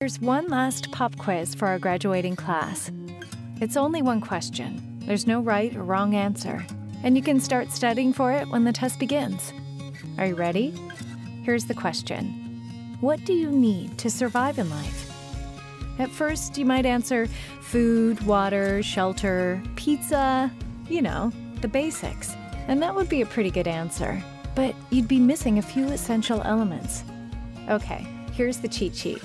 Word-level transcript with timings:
Here's 0.00 0.18
one 0.18 0.48
last 0.48 0.90
pop 0.92 1.14
quiz 1.18 1.54
for 1.54 1.68
our 1.68 1.78
graduating 1.78 2.34
class. 2.34 2.90
It's 3.60 3.76
only 3.76 4.00
one 4.00 4.22
question. 4.22 4.98
There's 5.00 5.26
no 5.26 5.40
right 5.42 5.76
or 5.76 5.82
wrong 5.82 6.14
answer, 6.14 6.64
and 7.02 7.18
you 7.18 7.22
can 7.22 7.38
start 7.38 7.70
studying 7.70 8.14
for 8.14 8.32
it 8.32 8.48
when 8.48 8.64
the 8.64 8.72
test 8.72 8.98
begins. 8.98 9.52
Are 10.16 10.24
you 10.24 10.36
ready? 10.36 10.72
Here's 11.42 11.66
the 11.66 11.74
question 11.74 12.24
What 13.02 13.22
do 13.26 13.34
you 13.34 13.50
need 13.50 13.98
to 13.98 14.08
survive 14.08 14.58
in 14.58 14.70
life? 14.70 15.12
At 15.98 16.08
first, 16.08 16.56
you 16.56 16.64
might 16.64 16.86
answer 16.86 17.26
food, 17.60 18.22
water, 18.22 18.82
shelter, 18.82 19.62
pizza, 19.76 20.50
you 20.88 21.02
know, 21.02 21.30
the 21.60 21.68
basics. 21.68 22.34
And 22.68 22.82
that 22.82 22.94
would 22.94 23.10
be 23.10 23.20
a 23.20 23.26
pretty 23.26 23.50
good 23.50 23.68
answer. 23.68 24.24
But 24.54 24.74
you'd 24.88 25.08
be 25.08 25.20
missing 25.20 25.58
a 25.58 25.62
few 25.62 25.88
essential 25.88 26.40
elements. 26.46 27.04
Okay, 27.68 28.06
here's 28.32 28.56
the 28.60 28.68
cheat 28.68 28.94
sheet 28.94 29.22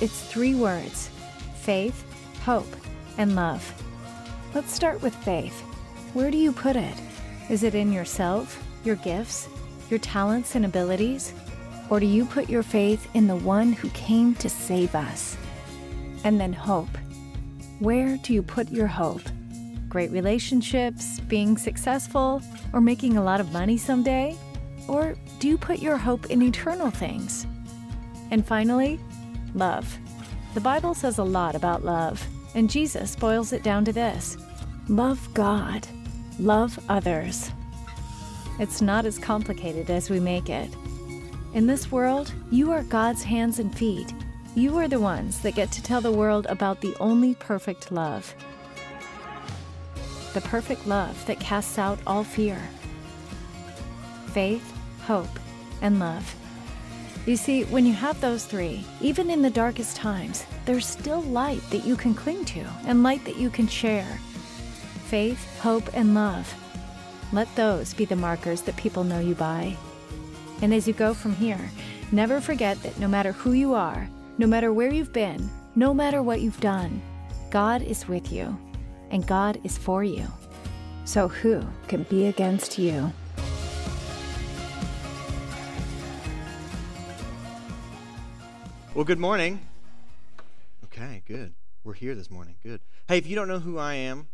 it's 0.00 0.22
three 0.22 0.54
words 0.54 1.10
faith, 1.56 2.04
hope, 2.44 2.74
and 3.18 3.34
love. 3.34 3.62
Let's 4.54 4.72
start 4.72 5.02
with 5.02 5.14
faith. 5.16 5.60
Where 6.14 6.30
do 6.30 6.38
you 6.38 6.52
put 6.52 6.76
it? 6.76 6.94
Is 7.50 7.62
it 7.62 7.74
in 7.74 7.92
yourself, 7.92 8.62
your 8.84 8.96
gifts, 8.96 9.48
your 9.90 9.98
talents 9.98 10.54
and 10.54 10.64
abilities? 10.64 11.34
Or 11.90 12.00
do 12.00 12.06
you 12.06 12.24
put 12.24 12.48
your 12.48 12.62
faith 12.62 13.08
in 13.14 13.26
the 13.26 13.36
one 13.36 13.72
who 13.72 13.90
came 13.90 14.34
to 14.36 14.48
save 14.48 14.94
us? 14.94 15.36
And 16.24 16.40
then 16.40 16.52
hope. 16.52 16.88
Where 17.78 18.16
do 18.18 18.32
you 18.32 18.42
put 18.42 18.70
your 18.70 18.86
hope? 18.86 19.22
Great 19.88 20.10
relationships, 20.10 21.20
being 21.20 21.56
successful, 21.56 22.42
or 22.72 22.80
making 22.80 23.16
a 23.16 23.24
lot 23.24 23.40
of 23.40 23.52
money 23.52 23.78
someday? 23.78 24.36
Or 24.86 25.14
do 25.38 25.48
you 25.48 25.56
put 25.56 25.78
your 25.78 25.96
hope 25.96 26.26
in 26.26 26.42
eternal 26.42 26.90
things? 26.90 27.46
And 28.30 28.46
finally, 28.46 29.00
love. 29.54 29.98
The 30.54 30.60
Bible 30.60 30.94
says 30.94 31.18
a 31.18 31.24
lot 31.24 31.54
about 31.54 31.84
love, 31.84 32.26
and 32.54 32.70
Jesus 32.70 33.14
boils 33.14 33.52
it 33.52 33.62
down 33.62 33.84
to 33.84 33.92
this 33.92 34.36
love 34.88 35.28
God, 35.34 35.86
love 36.38 36.78
others. 36.88 37.50
It's 38.58 38.80
not 38.80 39.06
as 39.06 39.18
complicated 39.18 39.90
as 39.90 40.10
we 40.10 40.18
make 40.18 40.48
it. 40.48 40.70
In 41.54 41.66
this 41.66 41.92
world, 41.92 42.32
you 42.50 42.72
are 42.72 42.82
God's 42.82 43.22
hands 43.22 43.58
and 43.58 43.76
feet. 43.76 44.12
You 44.54 44.76
are 44.78 44.88
the 44.88 45.00
ones 45.00 45.40
that 45.40 45.54
get 45.54 45.70
to 45.72 45.82
tell 45.82 46.00
the 46.00 46.10
world 46.10 46.46
about 46.48 46.80
the 46.80 46.96
only 46.98 47.34
perfect 47.34 47.92
love. 47.92 48.34
The 50.34 50.40
perfect 50.40 50.86
love 50.86 51.24
that 51.26 51.38
casts 51.38 51.78
out 51.78 51.98
all 52.06 52.24
fear. 52.24 52.60
Faith, 54.32 54.72
hope, 55.02 55.38
and 55.80 55.98
love. 56.00 56.34
You 57.28 57.36
see, 57.36 57.64
when 57.64 57.84
you 57.84 57.92
have 57.92 58.18
those 58.22 58.46
three, 58.46 58.82
even 59.02 59.28
in 59.28 59.42
the 59.42 59.50
darkest 59.50 59.96
times, 59.96 60.46
there's 60.64 60.86
still 60.86 61.20
light 61.20 61.60
that 61.68 61.84
you 61.84 61.94
can 61.94 62.14
cling 62.14 62.42
to 62.46 62.60
and 62.86 63.02
light 63.02 63.22
that 63.26 63.36
you 63.36 63.50
can 63.50 63.68
share. 63.68 64.18
Faith, 65.08 65.60
hope, 65.60 65.90
and 65.92 66.14
love. 66.14 66.50
Let 67.34 67.54
those 67.54 67.92
be 67.92 68.06
the 68.06 68.16
markers 68.16 68.62
that 68.62 68.78
people 68.78 69.04
know 69.04 69.18
you 69.18 69.34
by. 69.34 69.76
And 70.62 70.72
as 70.72 70.88
you 70.88 70.94
go 70.94 71.12
from 71.12 71.34
here, 71.34 71.70
never 72.12 72.40
forget 72.40 72.82
that 72.82 72.98
no 72.98 73.06
matter 73.06 73.32
who 73.32 73.52
you 73.52 73.74
are, 73.74 74.08
no 74.38 74.46
matter 74.46 74.72
where 74.72 74.90
you've 74.90 75.12
been, 75.12 75.50
no 75.76 75.92
matter 75.92 76.22
what 76.22 76.40
you've 76.40 76.60
done, 76.60 77.02
God 77.50 77.82
is 77.82 78.08
with 78.08 78.32
you 78.32 78.58
and 79.10 79.26
God 79.26 79.60
is 79.64 79.76
for 79.76 80.02
you. 80.02 80.26
So 81.04 81.28
who 81.28 81.62
can 81.88 82.04
be 82.04 82.28
against 82.28 82.78
you? 82.78 83.12
Well, 88.98 89.04
good 89.04 89.20
morning. 89.20 89.60
Okay, 90.86 91.22
good. 91.24 91.54
We're 91.84 91.92
here 91.92 92.16
this 92.16 92.32
morning. 92.32 92.56
Good. 92.64 92.80
Hey, 93.06 93.16
if 93.16 93.28
you 93.28 93.36
don't 93.36 93.46
know 93.46 93.60
who 93.60 93.78
I 93.78 93.94
am, 93.94 94.26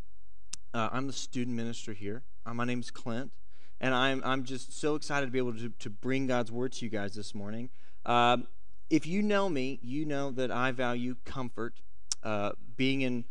uh, 0.73 0.89
I'm 0.91 1.07
the 1.07 1.12
student 1.12 1.55
minister 1.55 1.93
here. 1.93 2.23
Uh, 2.47 2.55
my 2.55 2.64
name's 2.64 2.91
Clint, 2.91 3.30
and 3.79 3.95
I'm, 3.95 4.23
I'm 4.25 4.42
just 4.42 4.80
so 4.80 4.95
excited 4.95 5.27
to 5.27 5.33
be 5.33 5.36
able 5.36 5.52
to, 5.52 5.69
to 5.69 5.91
bring 5.91 6.27
God's 6.29 6.51
word 6.51 6.73
to 6.73 6.85
you 6.86 6.91
guys 6.91 7.14
this 7.14 7.35
morning. 7.35 7.69
Um, 8.07 8.47
if 8.89 9.07
you 9.07 9.20
know 9.20 9.51
me, 9.51 9.80
you 9.83 10.07
know 10.07 10.30
that 10.30 10.51
I 10.51 10.73
value 10.73 11.17
comfort, 11.27 11.83
uh, 12.23 12.52
being 12.75 13.02
in 13.02 13.27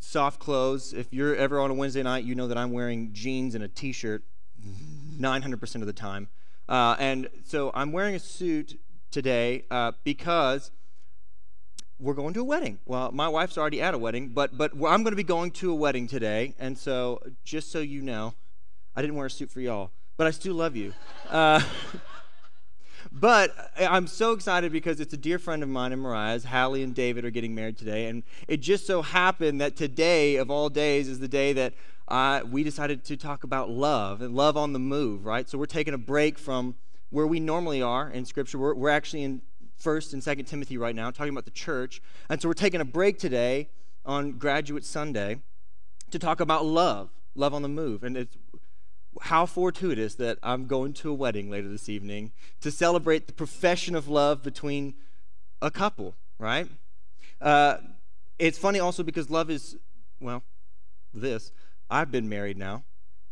soft 0.00 0.38
clothes. 0.38 0.92
If 0.92 1.14
you're 1.14 1.34
ever 1.34 1.60
on 1.60 1.70
a 1.70 1.74
Wednesday 1.74 2.02
night, 2.02 2.24
you 2.24 2.34
know 2.34 2.46
that 2.46 2.58
I'm 2.58 2.72
wearing 2.72 3.14
jeans 3.14 3.54
and 3.54 3.64
a 3.64 3.68
t 3.68 3.90
shirt 3.90 4.22
900% 5.18 5.74
of 5.76 5.86
the 5.86 5.94
time. 5.94 6.28
Uh, 6.68 6.94
and 6.98 7.30
so 7.46 7.70
I'm 7.72 7.90
wearing 7.90 8.14
a 8.14 8.18
suit 8.18 8.78
today 9.10 9.64
uh, 9.70 9.92
because 10.04 10.70
we're 12.00 12.14
going 12.14 12.34
to 12.34 12.40
a 12.40 12.44
wedding. 12.44 12.78
Well, 12.86 13.10
my 13.12 13.28
wife's 13.28 13.58
already 13.58 13.80
at 13.82 13.94
a 13.94 13.98
wedding, 13.98 14.28
but 14.28 14.56
but 14.56 14.72
I'm 14.72 15.02
going 15.02 15.12
to 15.12 15.16
be 15.16 15.24
going 15.24 15.50
to 15.52 15.72
a 15.72 15.74
wedding 15.74 16.06
today, 16.06 16.54
and 16.58 16.78
so 16.78 17.20
just 17.44 17.72
so 17.72 17.80
you 17.80 18.02
know, 18.02 18.34
I 18.94 19.02
didn't 19.02 19.16
wear 19.16 19.26
a 19.26 19.30
suit 19.30 19.50
for 19.50 19.60
y'all, 19.60 19.90
but 20.16 20.26
I 20.26 20.30
still 20.30 20.54
love 20.54 20.76
you. 20.76 20.94
Uh, 21.28 21.60
but 23.12 23.54
I'm 23.78 24.06
so 24.06 24.32
excited 24.32 24.72
because 24.72 24.98
it's 24.98 25.12
a 25.12 25.18
dear 25.18 25.38
friend 25.38 25.62
of 25.62 25.68
mine 25.68 25.92
and 25.92 26.00
Mariah's. 26.00 26.46
Hallie 26.46 26.82
and 26.82 26.94
David 26.94 27.26
are 27.26 27.30
getting 27.30 27.54
married 27.54 27.76
today, 27.76 28.06
and 28.06 28.22
it 28.46 28.62
just 28.62 28.86
so 28.86 29.02
happened 29.02 29.60
that 29.60 29.76
today 29.76 30.36
of 30.36 30.50
all 30.50 30.70
days 30.70 31.06
is 31.06 31.18
the 31.18 31.28
day 31.28 31.52
that 31.52 31.74
uh, 32.08 32.40
we 32.50 32.62
decided 32.64 33.04
to 33.04 33.16
talk 33.18 33.44
about 33.44 33.68
love 33.68 34.22
and 34.22 34.34
love 34.34 34.56
on 34.56 34.72
the 34.72 34.78
move. 34.78 35.26
Right, 35.26 35.46
so 35.46 35.58
we're 35.58 35.66
taking 35.66 35.92
a 35.92 35.98
break 35.98 36.38
from 36.38 36.76
where 37.10 37.26
we 37.26 37.40
normally 37.40 37.82
are 37.82 38.10
in 38.10 38.24
Scripture. 38.24 38.58
We're, 38.58 38.74
we're 38.74 38.90
actually 38.90 39.22
in 39.22 39.42
First 39.76 40.12
and 40.12 40.22
Second 40.22 40.46
Timothy 40.46 40.76
right 40.76 40.94
now, 40.94 41.10
talking 41.10 41.32
about 41.32 41.44
the 41.44 41.50
church, 41.50 42.02
and 42.28 42.42
so 42.42 42.48
we're 42.48 42.54
taking 42.54 42.80
a 42.80 42.84
break 42.84 43.18
today 43.18 43.68
on 44.04 44.32
Graduate 44.32 44.84
Sunday 44.84 45.40
to 46.10 46.18
talk 46.18 46.40
about 46.40 46.64
love, 46.64 47.10
love 47.34 47.54
on 47.54 47.62
the 47.62 47.68
move, 47.68 48.02
and 48.02 48.16
it's 48.16 48.36
how 49.22 49.46
fortuitous 49.46 50.14
that 50.16 50.38
I'm 50.42 50.66
going 50.66 50.92
to 50.94 51.10
a 51.10 51.14
wedding 51.14 51.50
later 51.50 51.68
this 51.68 51.88
evening 51.88 52.32
to 52.60 52.70
celebrate 52.70 53.26
the 53.26 53.32
profession 53.32 53.94
of 53.94 54.08
love 54.08 54.42
between 54.42 54.94
a 55.60 55.70
couple, 55.70 56.14
right? 56.38 56.68
Uh, 57.40 57.78
it's 58.38 58.58
funny 58.58 58.78
also 58.78 59.02
because 59.02 59.30
love 59.30 59.50
is, 59.50 59.76
well, 60.20 60.42
this. 61.12 61.52
I've 61.90 62.10
been 62.10 62.28
married 62.28 62.56
now 62.56 62.84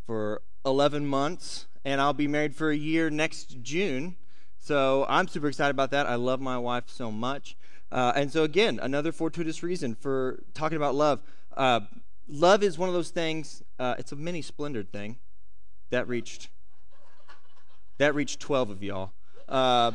for 0.05 0.41
11 0.65 1.07
months, 1.07 1.66
and 1.85 2.01
I'll 2.01 2.13
be 2.13 2.27
married 2.27 2.55
for 2.55 2.69
a 2.69 2.75
year 2.75 3.09
next 3.09 3.61
June. 3.61 4.15
So 4.59 5.05
I'm 5.07 5.27
super 5.27 5.47
excited 5.47 5.71
about 5.71 5.91
that. 5.91 6.07
I 6.07 6.15
love 6.15 6.39
my 6.39 6.57
wife 6.57 6.85
so 6.87 7.11
much. 7.11 7.57
Uh, 7.91 8.11
and 8.15 8.31
so, 8.31 8.43
again, 8.43 8.79
another 8.81 9.11
fortuitous 9.11 9.63
reason 9.63 9.95
for 9.95 10.43
talking 10.53 10.75
about 10.75 10.93
love. 10.95 11.21
Uh, 11.55 11.81
love 12.27 12.63
is 12.63 12.77
one 12.77 12.89
of 12.89 12.95
those 12.95 13.11
things, 13.11 13.63
uh, 13.79 13.95
it's 13.97 14.11
a 14.11 14.15
mini 14.15 14.41
splendored 14.41 14.91
thing 14.91 15.17
that 15.89 16.07
reached 16.07 16.49
that 17.97 18.13
reached 18.13 18.39
12 18.39 18.69
of 18.69 18.83
y'all 18.83 19.11
uh, 19.49 19.91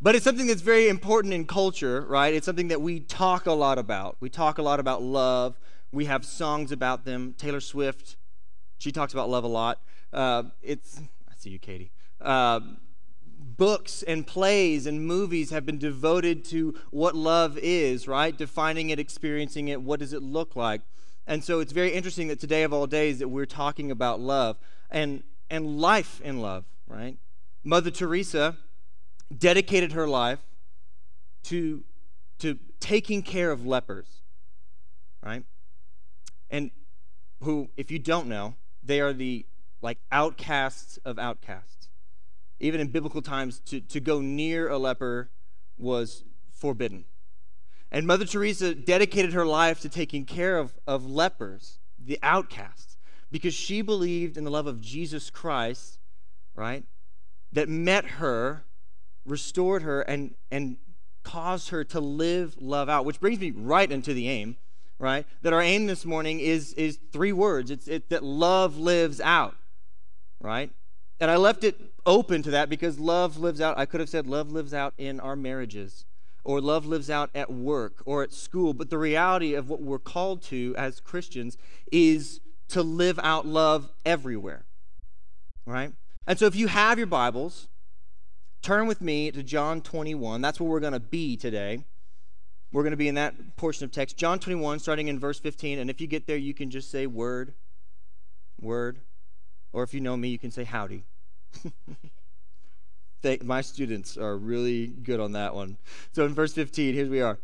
but 0.00 0.16
it's 0.16 0.24
something 0.24 0.46
that's 0.46 0.62
very 0.62 0.88
important 0.88 1.32
in 1.34 1.46
culture 1.46 2.02
right 2.02 2.34
it's 2.34 2.46
something 2.46 2.68
that 2.68 2.80
we 2.80 3.00
talk 3.00 3.46
a 3.46 3.52
lot 3.52 3.78
about 3.78 4.16
we 4.20 4.28
talk 4.28 4.58
a 4.58 4.62
lot 4.62 4.80
about 4.80 5.02
love 5.02 5.58
we 5.92 6.06
have 6.06 6.24
songs 6.24 6.72
about 6.72 7.04
them 7.04 7.34
taylor 7.38 7.60
swift 7.60 8.16
she 8.78 8.90
talks 8.90 9.12
about 9.12 9.28
love 9.28 9.44
a 9.44 9.48
lot 9.48 9.80
uh, 10.12 10.42
it's 10.62 11.00
i 11.30 11.34
see 11.36 11.50
you 11.50 11.58
katie 11.58 11.90
uh, 12.20 12.60
books 13.38 14.02
and 14.02 14.26
plays 14.26 14.86
and 14.86 15.04
movies 15.06 15.50
have 15.50 15.66
been 15.66 15.78
devoted 15.78 16.44
to 16.44 16.74
what 16.90 17.14
love 17.14 17.58
is 17.58 18.06
right 18.06 18.36
defining 18.36 18.90
it 18.90 18.98
experiencing 18.98 19.68
it 19.68 19.80
what 19.82 20.00
does 20.00 20.12
it 20.12 20.22
look 20.22 20.54
like 20.56 20.82
and 21.26 21.44
so 21.44 21.60
it's 21.60 21.72
very 21.72 21.90
interesting 21.90 22.28
that 22.28 22.40
today 22.40 22.62
of 22.62 22.72
all 22.72 22.86
days 22.86 23.18
that 23.20 23.28
we're 23.28 23.46
talking 23.46 23.90
about 23.90 24.20
love 24.20 24.58
and 24.90 25.22
and 25.50 25.78
life 25.78 26.20
in 26.22 26.40
love, 26.40 26.64
right? 26.88 27.18
Mother 27.62 27.90
Teresa 27.90 28.56
dedicated 29.36 29.92
her 29.92 30.08
life 30.08 30.40
to 31.44 31.84
to 32.38 32.58
taking 32.80 33.22
care 33.22 33.50
of 33.52 33.64
lepers, 33.64 34.22
right? 35.22 35.44
And 36.50 36.70
who 37.42 37.68
if 37.76 37.90
you 37.90 37.98
don't 37.98 38.26
know, 38.26 38.54
they 38.82 39.00
are 39.00 39.12
the 39.12 39.46
like 39.82 39.98
outcasts 40.10 40.98
of 41.04 41.18
outcasts. 41.18 41.88
Even 42.60 42.80
in 42.80 42.88
biblical 42.88 43.20
times 43.20 43.60
to 43.66 43.80
to 43.80 44.00
go 44.00 44.20
near 44.20 44.68
a 44.68 44.78
leper 44.78 45.30
was 45.76 46.24
forbidden. 46.50 47.04
And 47.92 48.06
Mother 48.06 48.24
Teresa 48.24 48.74
dedicated 48.74 49.34
her 49.34 49.44
life 49.44 49.80
to 49.80 49.88
taking 49.90 50.24
care 50.24 50.56
of, 50.56 50.72
of 50.86 51.04
lepers, 51.04 51.78
the 52.02 52.18
outcasts, 52.22 52.96
because 53.30 53.52
she 53.52 53.82
believed 53.82 54.38
in 54.38 54.44
the 54.44 54.50
love 54.50 54.66
of 54.66 54.80
Jesus 54.80 55.28
Christ, 55.28 55.98
right? 56.54 56.84
That 57.52 57.68
met 57.68 58.06
her, 58.06 58.64
restored 59.26 59.82
her, 59.82 60.00
and, 60.00 60.34
and 60.50 60.78
caused 61.22 61.68
her 61.68 61.84
to 61.84 62.00
live 62.00 62.56
love 62.58 62.88
out, 62.88 63.04
which 63.04 63.20
brings 63.20 63.38
me 63.38 63.50
right 63.50 63.92
into 63.92 64.14
the 64.14 64.26
aim, 64.26 64.56
right? 64.98 65.26
That 65.42 65.52
our 65.52 65.60
aim 65.60 65.86
this 65.86 66.06
morning 66.06 66.40
is, 66.40 66.72
is 66.72 66.98
three 67.12 67.32
words 67.32 67.70
it's 67.70 67.88
it, 67.88 68.08
that 68.08 68.24
love 68.24 68.78
lives 68.78 69.20
out, 69.20 69.54
right? 70.42 70.70
And 71.20 71.30
I 71.30 71.36
left 71.36 71.64
it 71.64 71.80
open 72.04 72.42
to 72.42 72.50
that 72.50 72.68
because 72.68 72.98
love 72.98 73.38
lives 73.38 73.60
out. 73.60 73.78
I 73.78 73.86
could 73.86 74.00
have 74.00 74.08
said 74.08 74.26
love 74.26 74.50
lives 74.50 74.74
out 74.74 74.92
in 74.98 75.20
our 75.20 75.36
marriages 75.36 76.04
or 76.44 76.60
love 76.60 76.84
lives 76.84 77.08
out 77.08 77.30
at 77.34 77.52
work 77.52 78.02
or 78.04 78.22
at 78.22 78.32
school. 78.32 78.74
But 78.74 78.90
the 78.90 78.98
reality 78.98 79.54
of 79.54 79.68
what 79.68 79.80
we're 79.80 79.98
called 79.98 80.42
to 80.44 80.74
as 80.76 81.00
Christians 81.00 81.56
is 81.92 82.40
to 82.68 82.82
live 82.82 83.20
out 83.22 83.46
love 83.46 83.90
everywhere, 84.04 84.64
right? 85.64 85.92
And 86.26 86.38
so 86.38 86.46
if 86.46 86.56
you 86.56 86.68
have 86.68 86.98
your 86.98 87.06
Bibles, 87.06 87.68
turn 88.62 88.86
with 88.86 89.00
me 89.00 89.30
to 89.30 89.42
John 89.42 89.80
21. 89.80 90.40
That's 90.40 90.60
where 90.60 90.70
we're 90.70 90.80
going 90.80 90.92
to 90.92 91.00
be 91.00 91.36
today. 91.36 91.84
We're 92.72 92.82
going 92.82 92.92
to 92.92 92.96
be 92.96 93.08
in 93.08 93.16
that 93.16 93.56
portion 93.56 93.84
of 93.84 93.92
text, 93.92 94.16
John 94.16 94.38
21, 94.38 94.78
starting 94.78 95.08
in 95.08 95.18
verse 95.18 95.38
15. 95.38 95.78
And 95.78 95.90
if 95.90 96.00
you 96.00 96.06
get 96.06 96.26
there, 96.26 96.38
you 96.38 96.54
can 96.54 96.70
just 96.70 96.90
say 96.90 97.06
word, 97.06 97.52
word. 98.58 99.00
Or 99.72 99.82
if 99.82 99.94
you 99.94 100.00
know 100.00 100.16
me, 100.16 100.28
you 100.28 100.38
can 100.38 100.50
say 100.50 100.64
howdy. 100.64 101.04
my 103.42 103.60
students 103.60 104.16
are 104.16 104.36
really 104.36 104.86
good 104.86 105.20
on 105.20 105.32
that 105.32 105.54
one. 105.54 105.78
So 106.12 106.26
in 106.26 106.34
verse 106.34 106.52
15, 106.52 106.94
here 106.94 107.08
we 107.08 107.20
are. 107.20 107.38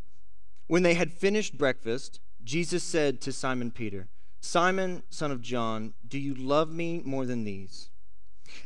When 0.67 0.83
they 0.83 0.95
had 0.95 1.13
finished 1.13 1.57
breakfast, 1.57 2.21
Jesus 2.45 2.83
said 2.83 3.21
to 3.23 3.33
Simon 3.33 3.71
Peter, 3.71 4.09
Simon, 4.41 5.03
son 5.11 5.31
of 5.31 5.41
John, 5.41 5.95
do 6.07 6.19
you 6.19 6.35
love 6.35 6.71
me 6.71 7.01
more 7.05 7.27
than 7.27 7.45
these? 7.45 7.91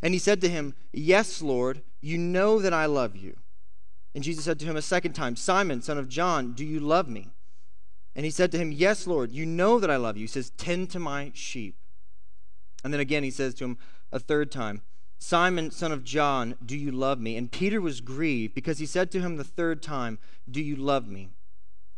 And 0.02 0.14
he 0.14 0.18
said 0.18 0.40
to 0.40 0.48
him, 0.48 0.74
Yes, 0.92 1.42
Lord, 1.42 1.82
you 2.00 2.18
know 2.18 2.60
that 2.60 2.72
I 2.72 2.86
love 2.86 3.16
you. 3.16 3.36
And 4.14 4.22
Jesus 4.22 4.44
said 4.44 4.58
to 4.60 4.66
him 4.66 4.76
a 4.76 4.82
second 4.82 5.14
time, 5.14 5.36
Simon, 5.36 5.82
son 5.82 5.98
of 5.98 6.08
John, 6.08 6.52
do 6.52 6.64
you 6.64 6.80
love 6.80 7.08
me? 7.08 7.28
And 8.14 8.24
he 8.24 8.30
said 8.30 8.52
to 8.52 8.58
him, 8.58 8.72
Yes, 8.72 9.06
Lord, 9.06 9.32
you 9.32 9.46
know 9.46 9.80
that 9.80 9.90
I 9.90 9.96
love 9.96 10.16
you. 10.16 10.22
He 10.22 10.28
says, 10.28 10.50
Tend 10.50 10.90
to 10.90 10.98
my 10.98 11.32
sheep. 11.34 11.76
And 12.84 12.92
then 12.92 13.00
again 13.00 13.22
he 13.22 13.30
says 13.30 13.54
to 13.54 13.64
him 13.64 13.78
a 14.10 14.18
third 14.18 14.50
time, 14.50 14.82
Simon, 15.18 15.70
son 15.70 15.92
of 15.92 16.02
John, 16.02 16.56
do 16.64 16.76
you 16.76 16.90
love 16.90 17.20
me? 17.20 17.36
And 17.36 17.50
Peter 17.50 17.80
was 17.80 18.00
grieved 18.00 18.54
because 18.54 18.78
he 18.78 18.86
said 18.86 19.10
to 19.12 19.20
him 19.20 19.36
the 19.36 19.44
third 19.44 19.80
time, 19.80 20.18
Do 20.50 20.60
you 20.60 20.74
love 20.74 21.06
me? 21.06 21.30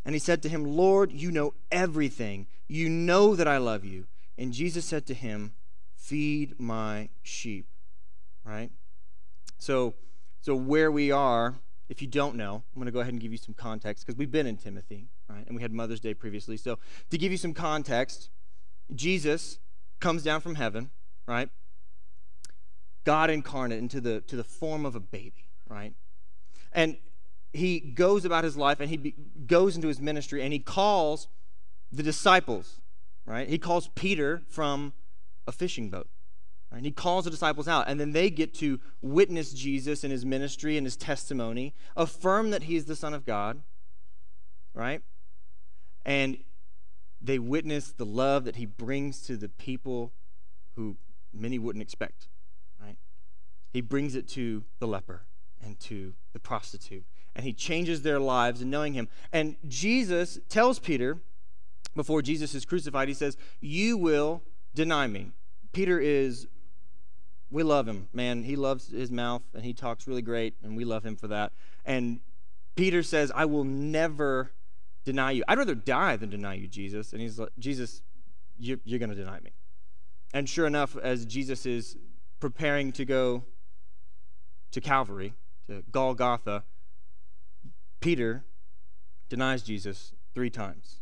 And 0.05 0.15
he 0.15 0.19
said 0.19 0.43
to 0.43 0.49
him, 0.49 0.65
Lord, 0.65 1.11
you 1.11 1.31
know 1.31 1.55
everything. 1.73 2.47
You 2.69 2.91
know 2.91 3.35
that 3.35 3.49
I 3.49 3.57
love 3.57 3.85
you. 3.85 4.05
And 4.37 4.53
Jesus 4.53 4.85
said 4.85 5.07
to 5.07 5.15
him, 5.15 5.55
Feed 5.97 6.61
my 6.61 7.09
sheep. 7.23 7.67
Right? 8.45 8.71
So, 9.59 9.95
so 10.43 10.55
where 10.55 10.93
we 10.93 11.11
are 11.11 11.55
if 11.89 12.01
you 12.01 12.09
don't 12.09 12.37
know, 12.37 12.55
I'm 12.55 12.81
going 12.81 12.87
to 12.87 12.93
go 12.93 13.01
ahead 13.01 13.13
and 13.13 13.21
give 13.21 13.33
you 13.33 13.39
some 13.39 13.55
context 13.55 14.07
because 14.07 14.19
we've 14.19 14.31
been 14.31 14.47
in 14.47 14.57
Timothy, 14.57 15.09
right? 15.29 15.45
And 15.47 15.55
we 15.55 15.63
had 15.63 15.73
Mother's 15.73 16.01
Day 16.01 16.15
previously. 16.15 16.57
So, 16.57 16.79
to 17.11 17.19
give 17.19 17.31
you 17.31 17.39
some 17.39 17.53
context, 17.53 18.31
Jesus 18.95 19.59
comes 20.00 20.23
down 20.23 20.41
from 20.41 20.55
heaven, 20.55 20.91
right? 21.26 21.49
God 23.05 23.31
incarnate 23.31 23.79
into 23.79 24.00
the 24.00 24.20
to 24.23 24.37
the 24.37 24.44
form 24.44 24.87
of 24.87 24.94
a 24.94 25.00
baby, 25.00 25.46
right? 25.69 25.94
And 26.73 26.96
he 27.52 27.79
goes 27.79 28.25
about 28.25 28.44
his 28.44 28.56
life 28.56 28.81
and 28.81 28.91
he 28.91 28.96
be, 28.96 29.14
goes 29.46 29.76
into 29.76 29.88
his 29.88 30.00
ministry 30.00 30.43
and 30.43 30.52
he 30.52 30.58
calls 30.58 31.29
the 31.93 32.02
disciples, 32.02 32.81
right? 33.26 33.49
He 33.49 33.58
calls 33.58 33.88
Peter 33.94 34.43
from 34.49 34.93
a 35.46 35.52
fishing 35.52 35.91
boat. 35.91 36.08
And 36.73 36.85
he 36.85 36.90
calls 36.90 37.25
the 37.25 37.31
disciples 37.31 37.69
out, 37.69 37.85
and 37.87 38.00
then 38.00 38.11
they 38.11 38.31
get 38.31 38.52
to 38.55 38.81
witness 39.00 39.52
Jesus 39.52 40.02
in 40.02 40.11
his 40.11 40.25
ministry 40.25 40.76
and 40.76 40.85
his 40.85 40.97
testimony, 40.97 41.73
affirm 41.97 42.50
that 42.50 42.64
he 42.64 42.75
is 42.75 42.87
the 42.87 42.97
Son 42.97 43.14
of 43.14 43.25
God, 43.25 43.62
right? 44.75 45.00
And 46.05 46.38
they 47.25 47.38
witness 47.38 47.91
the 47.93 48.05
love 48.05 48.44
that 48.44 48.56
he 48.56 48.67
brings 48.67 49.23
to 49.23 49.37
the 49.37 49.49
people 49.49 50.12
who 50.76 50.97
many 51.32 51.59
wouldn't 51.59 51.82
expect, 51.82 52.29
right? 52.81 52.97
He 53.73 53.81
brings 53.81 54.15
it 54.15 54.29
to 54.31 54.65
the 54.79 54.87
leper 54.87 55.23
and 55.65 55.79
to 55.81 56.12
the 56.32 56.38
prostitute, 56.38 57.05
and 57.35 57.44
he 57.44 57.53
changes 57.53 58.03
their 58.03 58.21
lives 58.21 58.61
in 58.61 58.71
knowing 58.71 58.93
him. 58.93 59.09
And 59.32 59.56
Jesus 59.67 60.38
tells 60.49 60.79
Peter, 60.79 61.19
before 61.97 62.21
Jesus 62.21 62.55
is 62.55 62.65
crucified, 62.65 63.09
he 63.09 63.15
says, 63.15 63.37
You 63.61 63.97
will 63.97 64.43
deny 64.75 65.06
me. 65.06 65.31
Peter 65.73 65.99
is 65.99 66.47
we 67.50 67.62
love 67.62 67.87
him, 67.87 68.09
man. 68.12 68.43
He 68.43 68.56
loves 68.56 68.88
his 68.88 69.11
mouth 69.11 69.43
and 69.55 69.65
he 69.65 69.73
talks 69.73 70.06
really 70.06 70.23
great, 70.23 70.55
and 70.62 70.76
we 70.76 70.85
love 70.85 71.05
him 71.05 71.17
for 71.17 71.29
that. 71.29 71.53
And 71.85 72.21
Peter 72.75 73.03
says, 73.03 73.31
I 73.35 73.44
will 73.44 73.65
never 73.65 74.50
deny 75.05 75.33
you. 75.33 75.45
I'd 75.49 75.59
rather 75.59 75.75
die 75.75 76.17
than 76.17 76.31
deny 76.31 76.55
you, 76.55 76.67
Jesus. 76.67 77.12
And 77.12 77.21
he's 77.21 77.39
like, 77.39 77.51
Jesus, 77.59 78.03
you're, 78.59 78.79
you're 78.85 78.99
going 78.99 79.11
to 79.11 79.17
deny 79.17 79.41
me. 79.41 79.53
And 80.33 80.49
sure 80.49 80.67
enough, 80.67 80.97
as 80.97 81.25
Jesus 81.27 81.67
is 81.67 81.97
preparing 82.41 82.93
to 82.93 83.05
go 83.05 83.45
to 84.73 84.81
Calvary, 84.81 85.35
to 85.69 85.83
Golgotha, 85.91 86.65
Peter 88.01 88.45
denies 89.29 89.62
Jesus 89.62 90.12
three 90.35 90.51
times. 90.51 91.01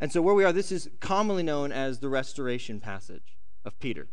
And 0.00 0.12
so, 0.12 0.22
where 0.22 0.34
we 0.34 0.44
are, 0.44 0.52
this 0.52 0.70
is 0.70 0.88
commonly 1.00 1.42
known 1.42 1.72
as 1.72 1.98
the 1.98 2.08
restoration 2.08 2.78
passage 2.78 3.36
of 3.64 3.78
Peter. 3.80 4.08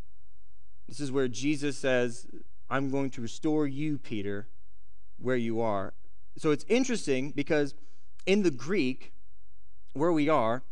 This 0.88 1.00
is 1.00 1.12
where 1.12 1.28
Jesus 1.28 1.78
says, 1.78 2.28
I'm 2.70 2.90
going 2.90 3.10
to 3.12 3.22
restore 3.22 3.68
you, 3.68 3.98
Peter, 3.98 4.48
where 5.18 5.36
you 5.36 5.62
are. 5.62 5.94
So 6.38 6.52
it's 6.52 6.66
interesting 6.68 7.32
because 7.32 7.74
in 8.26 8.44
the 8.44 8.52
Greek, 8.52 9.14
where 9.94 10.12
we 10.12 10.30
are, 10.30 10.64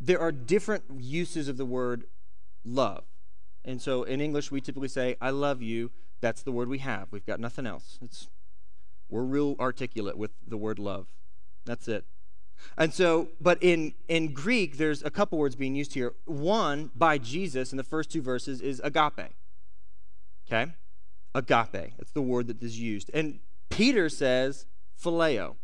there 0.00 0.20
are 0.20 0.32
different 0.32 0.84
uses 0.96 1.48
of 1.48 1.56
the 1.56 1.64
word 1.64 2.04
love. 2.64 3.04
And 3.64 3.82
so 3.82 4.02
in 4.04 4.20
English, 4.20 4.50
we 4.50 4.60
typically 4.60 4.88
say, 4.88 5.16
I 5.20 5.30
love 5.30 5.60
you. 5.62 5.90
That's 6.20 6.42
the 6.42 6.52
word 6.52 6.68
we 6.68 6.78
have. 6.78 7.08
We've 7.10 7.26
got 7.26 7.40
nothing 7.40 7.66
else. 7.66 7.98
It's, 8.02 8.28
we're 9.08 9.22
real 9.22 9.56
articulate 9.60 10.16
with 10.16 10.30
the 10.46 10.56
word 10.56 10.78
love. 10.78 11.06
That's 11.64 11.88
it. 11.88 12.04
And 12.76 12.92
so, 12.92 13.28
but 13.40 13.58
in, 13.60 13.94
in 14.08 14.32
Greek, 14.32 14.78
there's 14.78 15.02
a 15.04 15.10
couple 15.10 15.38
words 15.38 15.54
being 15.54 15.74
used 15.74 15.94
here. 15.94 16.14
One, 16.24 16.90
by 16.94 17.18
Jesus 17.18 17.72
in 17.72 17.76
the 17.76 17.84
first 17.84 18.10
two 18.10 18.22
verses, 18.22 18.60
is 18.60 18.80
agape. 18.82 19.32
Okay? 20.46 20.72
Agape. 21.34 21.92
It's 21.98 22.10
the 22.12 22.22
word 22.22 22.48
that 22.48 22.62
is 22.62 22.80
used. 22.80 23.10
And 23.14 23.40
Peter 23.68 24.08
says 24.08 24.66
phileo. 25.00 25.56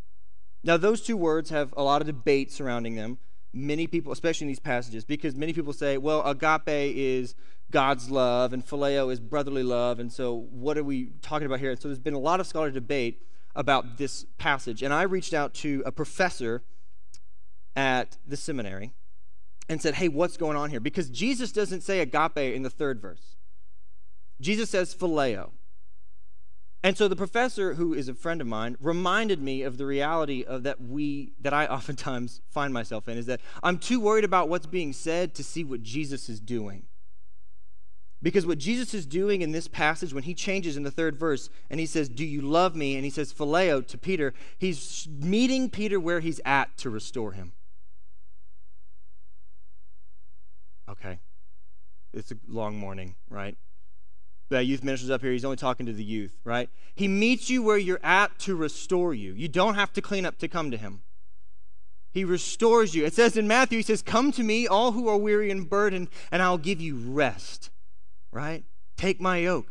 Now, 0.64 0.78
those 0.78 1.02
two 1.02 1.16
words 1.16 1.50
have 1.50 1.74
a 1.76 1.82
lot 1.82 2.00
of 2.00 2.06
debate 2.06 2.50
surrounding 2.50 2.96
them. 2.96 3.18
Many 3.52 3.86
people, 3.86 4.12
especially 4.12 4.46
in 4.46 4.48
these 4.48 4.58
passages, 4.58 5.04
because 5.04 5.36
many 5.36 5.52
people 5.52 5.72
say, 5.72 5.98
well, 5.98 6.26
agape 6.26 6.96
is 6.96 7.34
God's 7.70 8.10
love 8.10 8.52
and 8.52 8.66
phileo 8.66 9.12
is 9.12 9.20
brotherly 9.20 9.62
love. 9.62 10.00
And 10.00 10.10
so, 10.10 10.46
what 10.50 10.76
are 10.78 10.82
we 10.82 11.12
talking 11.22 11.46
about 11.46 11.60
here? 11.60 11.70
And 11.70 11.80
so, 11.80 11.88
there's 11.88 12.00
been 12.00 12.14
a 12.14 12.18
lot 12.18 12.40
of 12.40 12.46
scholarly 12.46 12.72
debate 12.72 13.22
about 13.54 13.98
this 13.98 14.24
passage. 14.38 14.82
And 14.82 14.92
I 14.92 15.02
reached 15.02 15.34
out 15.34 15.54
to 15.54 15.82
a 15.86 15.92
professor 15.92 16.62
at 17.76 18.16
the 18.26 18.36
seminary 18.36 18.92
and 19.68 19.80
said, 19.80 19.94
hey, 19.94 20.08
what's 20.08 20.36
going 20.36 20.56
on 20.56 20.70
here? 20.70 20.80
Because 20.80 21.10
Jesus 21.10 21.52
doesn't 21.52 21.82
say 21.82 22.00
agape 22.00 22.36
in 22.36 22.62
the 22.62 22.70
third 22.70 23.00
verse. 23.00 23.36
Jesus 24.40 24.70
says 24.70 24.94
phileo. 24.94 25.50
And 26.84 26.98
so 26.98 27.08
the 27.08 27.16
professor, 27.16 27.74
who 27.74 27.94
is 27.94 28.08
a 28.08 28.14
friend 28.14 28.42
of 28.42 28.46
mine, 28.46 28.76
reminded 28.78 29.40
me 29.40 29.62
of 29.62 29.78
the 29.78 29.86
reality 29.86 30.44
of 30.44 30.64
that 30.64 30.82
we 30.82 31.32
that 31.40 31.54
I 31.54 31.66
oftentimes 31.76 32.42
find 32.50 32.74
myself 32.74 33.08
in 33.08 33.16
is 33.16 33.24
that 33.24 33.40
I'm 33.62 33.78
too 33.78 33.98
worried 33.98 34.22
about 34.22 34.50
what's 34.50 34.66
being 34.66 34.92
said 34.92 35.34
to 35.36 35.42
see 35.42 35.64
what 35.64 35.82
Jesus 35.82 36.28
is 36.28 36.40
doing. 36.40 36.84
Because 38.20 38.46
what 38.46 38.58
Jesus 38.58 38.92
is 38.92 39.06
doing 39.06 39.40
in 39.40 39.52
this 39.52 39.66
passage, 39.66 40.12
when 40.12 40.24
he 40.24 40.34
changes 40.34 40.76
in 40.76 40.82
the 40.82 40.90
third 40.90 41.18
verse 41.18 41.48
and 41.70 41.80
he 41.80 41.86
says, 41.86 42.10
Do 42.10 42.24
you 42.24 42.42
love 42.42 42.76
me? 42.76 42.96
And 42.96 43.04
he 43.04 43.10
says, 43.10 43.32
Phileo 43.32 43.86
to 43.86 43.96
Peter, 43.96 44.34
he's 44.58 45.08
meeting 45.10 45.70
Peter 45.70 45.98
where 45.98 46.20
he's 46.20 46.40
at 46.44 46.76
to 46.78 46.90
restore 46.90 47.32
him. 47.32 47.52
Okay. 50.86 51.18
It's 52.12 52.30
a 52.30 52.36
long 52.46 52.76
morning, 52.76 53.14
right? 53.30 53.56
The 54.54 54.62
youth 54.62 54.84
minister's 54.84 55.10
up 55.10 55.20
here, 55.20 55.32
he's 55.32 55.44
only 55.44 55.56
talking 55.56 55.84
to 55.86 55.92
the 55.92 56.04
youth, 56.04 56.38
right? 56.44 56.70
He 56.94 57.08
meets 57.08 57.50
you 57.50 57.60
where 57.60 57.76
you're 57.76 57.98
at 58.04 58.38
to 58.40 58.54
restore 58.54 59.12
you. 59.12 59.32
You 59.32 59.48
don't 59.48 59.74
have 59.74 59.92
to 59.94 60.00
clean 60.00 60.24
up 60.24 60.38
to 60.38 60.46
come 60.46 60.70
to 60.70 60.76
him. 60.76 61.02
He 62.12 62.24
restores 62.24 62.94
you. 62.94 63.04
It 63.04 63.14
says 63.14 63.36
in 63.36 63.48
Matthew, 63.48 63.78
he 63.78 63.82
says, 63.82 64.00
Come 64.00 64.30
to 64.30 64.44
me, 64.44 64.68
all 64.68 64.92
who 64.92 65.08
are 65.08 65.16
weary 65.16 65.50
and 65.50 65.68
burdened, 65.68 66.06
and 66.30 66.40
I'll 66.40 66.56
give 66.56 66.80
you 66.80 66.94
rest, 66.94 67.70
right? 68.30 68.62
Take 68.96 69.20
my 69.20 69.38
yoke. 69.38 69.66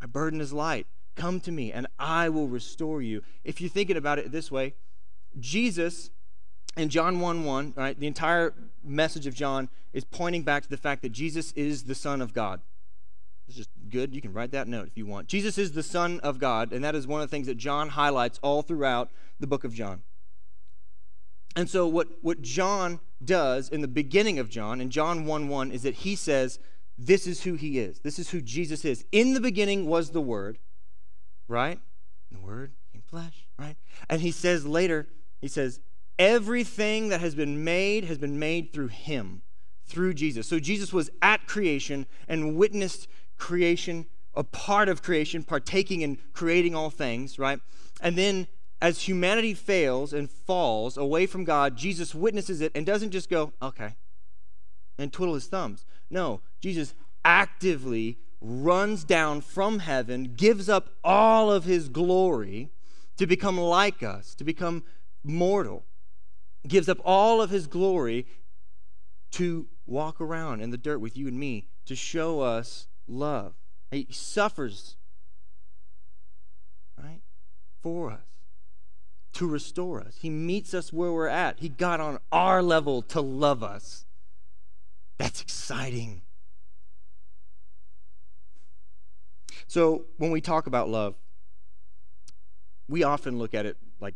My 0.00 0.06
burden 0.06 0.40
is 0.40 0.52
light. 0.52 0.86
Come 1.16 1.40
to 1.40 1.50
me, 1.50 1.72
and 1.72 1.88
I 1.98 2.28
will 2.28 2.46
restore 2.46 3.02
you. 3.02 3.22
If 3.42 3.60
you're 3.60 3.68
thinking 3.68 3.96
about 3.96 4.20
it 4.20 4.30
this 4.30 4.52
way, 4.52 4.74
Jesus 5.40 6.10
in 6.76 6.90
John 6.90 7.18
1 7.18 7.44
1, 7.44 7.72
right, 7.76 7.98
the 7.98 8.06
entire 8.06 8.54
message 8.84 9.26
of 9.26 9.34
John 9.34 9.68
is 9.92 10.04
pointing 10.04 10.42
back 10.42 10.62
to 10.62 10.70
the 10.70 10.76
fact 10.76 11.02
that 11.02 11.10
Jesus 11.10 11.50
is 11.52 11.84
the 11.84 11.94
Son 11.96 12.20
of 12.20 12.32
God. 12.32 12.60
It's 13.46 13.56
just 13.56 13.70
good. 13.90 14.14
You 14.14 14.20
can 14.20 14.32
write 14.32 14.52
that 14.52 14.68
note 14.68 14.86
if 14.86 14.96
you 14.96 15.06
want. 15.06 15.28
Jesus 15.28 15.58
is 15.58 15.72
the 15.72 15.82
Son 15.82 16.20
of 16.20 16.38
God, 16.38 16.72
and 16.72 16.82
that 16.84 16.94
is 16.94 17.06
one 17.06 17.20
of 17.20 17.28
the 17.28 17.30
things 17.30 17.46
that 17.46 17.56
John 17.56 17.90
highlights 17.90 18.38
all 18.42 18.62
throughout 18.62 19.10
the 19.38 19.46
book 19.46 19.64
of 19.64 19.74
John. 19.74 20.02
And 21.56 21.68
so, 21.68 21.86
what, 21.86 22.08
what 22.22 22.42
John 22.42 23.00
does 23.24 23.68
in 23.68 23.80
the 23.80 23.88
beginning 23.88 24.38
of 24.38 24.48
John, 24.48 24.80
in 24.80 24.90
John 24.90 25.26
1 25.26 25.48
1, 25.48 25.70
is 25.70 25.82
that 25.82 25.94
he 25.96 26.16
says, 26.16 26.58
This 26.98 27.26
is 27.26 27.42
who 27.42 27.54
he 27.54 27.78
is. 27.78 28.00
This 28.00 28.18
is 28.18 28.30
who 28.30 28.40
Jesus 28.40 28.84
is. 28.84 29.04
In 29.12 29.34
the 29.34 29.40
beginning 29.40 29.86
was 29.86 30.10
the 30.10 30.20
Word, 30.20 30.58
right? 31.46 31.78
The 32.32 32.40
Word 32.40 32.72
became 32.92 33.02
flesh, 33.06 33.46
right? 33.58 33.76
And 34.08 34.20
he 34.20 34.30
says 34.30 34.66
later, 34.66 35.06
he 35.40 35.48
says, 35.48 35.80
everything 36.18 37.08
that 37.08 37.20
has 37.20 37.34
been 37.34 37.64
made 37.64 38.04
has 38.04 38.18
been 38.18 38.38
made 38.38 38.72
through 38.72 38.88
him, 38.88 39.42
through 39.86 40.14
Jesus. 40.14 40.46
So 40.46 40.58
Jesus 40.58 40.92
was 40.92 41.10
at 41.22 41.46
creation 41.46 42.06
and 42.28 42.56
witnessed 42.56 43.08
creation, 43.38 44.06
a 44.34 44.44
part 44.44 44.88
of 44.88 45.02
creation, 45.02 45.42
partaking 45.42 46.00
in 46.00 46.18
creating 46.32 46.74
all 46.74 46.90
things, 46.90 47.38
right? 47.38 47.60
And 48.00 48.16
then 48.16 48.46
as 48.80 49.02
humanity 49.02 49.54
fails 49.54 50.12
and 50.12 50.30
falls 50.30 50.96
away 50.96 51.26
from 51.26 51.44
God, 51.44 51.76
Jesus 51.76 52.14
witnesses 52.14 52.60
it 52.60 52.72
and 52.74 52.84
doesn't 52.84 53.10
just 53.10 53.30
go, 53.30 53.52
okay, 53.62 53.96
and 54.98 55.12
twiddle 55.12 55.34
his 55.34 55.46
thumbs. 55.46 55.84
No, 56.10 56.40
Jesus 56.60 56.94
actively 57.24 58.18
runs 58.40 59.04
down 59.04 59.40
from 59.40 59.78
heaven, 59.78 60.34
gives 60.36 60.68
up 60.68 60.90
all 61.02 61.50
of 61.50 61.64
his 61.64 61.88
glory 61.88 62.70
to 63.16 63.26
become 63.26 63.58
like 63.58 64.02
us, 64.02 64.34
to 64.34 64.44
become 64.44 64.82
mortal, 65.22 65.84
gives 66.68 66.88
up 66.88 66.98
all 67.04 67.40
of 67.40 67.50
his 67.50 67.66
glory 67.66 68.26
to 69.30 69.66
walk 69.86 70.20
around 70.20 70.60
in 70.60 70.70
the 70.70 70.78
dirt 70.78 70.98
with 70.98 71.16
you 71.16 71.26
and 71.26 71.38
me 71.38 71.68
to 71.86 71.96
show 71.96 72.40
us 72.40 72.86
love. 73.06 73.54
He 73.90 74.08
suffers, 74.10 74.96
right, 77.00 77.20
for 77.80 78.10
us, 78.10 78.20
to 79.34 79.46
restore 79.46 80.00
us. 80.00 80.16
He 80.20 80.30
meets 80.30 80.74
us 80.74 80.92
where 80.92 81.12
we're 81.12 81.28
at. 81.28 81.60
He 81.60 81.68
got 81.68 82.00
on 82.00 82.18
our 82.32 82.62
level 82.62 83.02
to 83.02 83.20
love 83.20 83.62
us. 83.62 84.04
That's 85.18 85.40
exciting. 85.40 86.22
So 89.66 90.04
when 90.18 90.30
we 90.30 90.40
talk 90.40 90.66
about 90.66 90.88
love, 90.88 91.14
we 92.88 93.02
often 93.02 93.38
look 93.38 93.54
at 93.54 93.66
it 93.66 93.76
like 94.00 94.14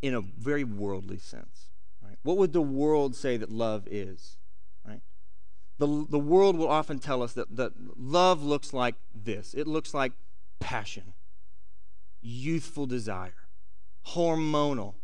in 0.00 0.14
a 0.14 0.20
very 0.20 0.64
worldly 0.64 1.18
sense. 1.18 1.70
Right? 2.02 2.18
What 2.22 2.36
would 2.36 2.52
the 2.52 2.62
world 2.62 3.14
say 3.16 3.36
that 3.36 3.50
love 3.50 3.86
is? 3.90 4.36
The, 5.82 6.06
the 6.10 6.18
world 6.18 6.56
will 6.56 6.68
often 6.68 7.00
tell 7.00 7.24
us 7.24 7.32
that, 7.32 7.56
that 7.56 7.72
love 7.98 8.44
looks 8.44 8.72
like 8.72 8.94
this 9.12 9.52
it 9.52 9.66
looks 9.66 9.92
like 9.92 10.12
passion, 10.60 11.12
youthful 12.20 12.86
desire, 12.86 13.34
hormonal. 14.06 14.94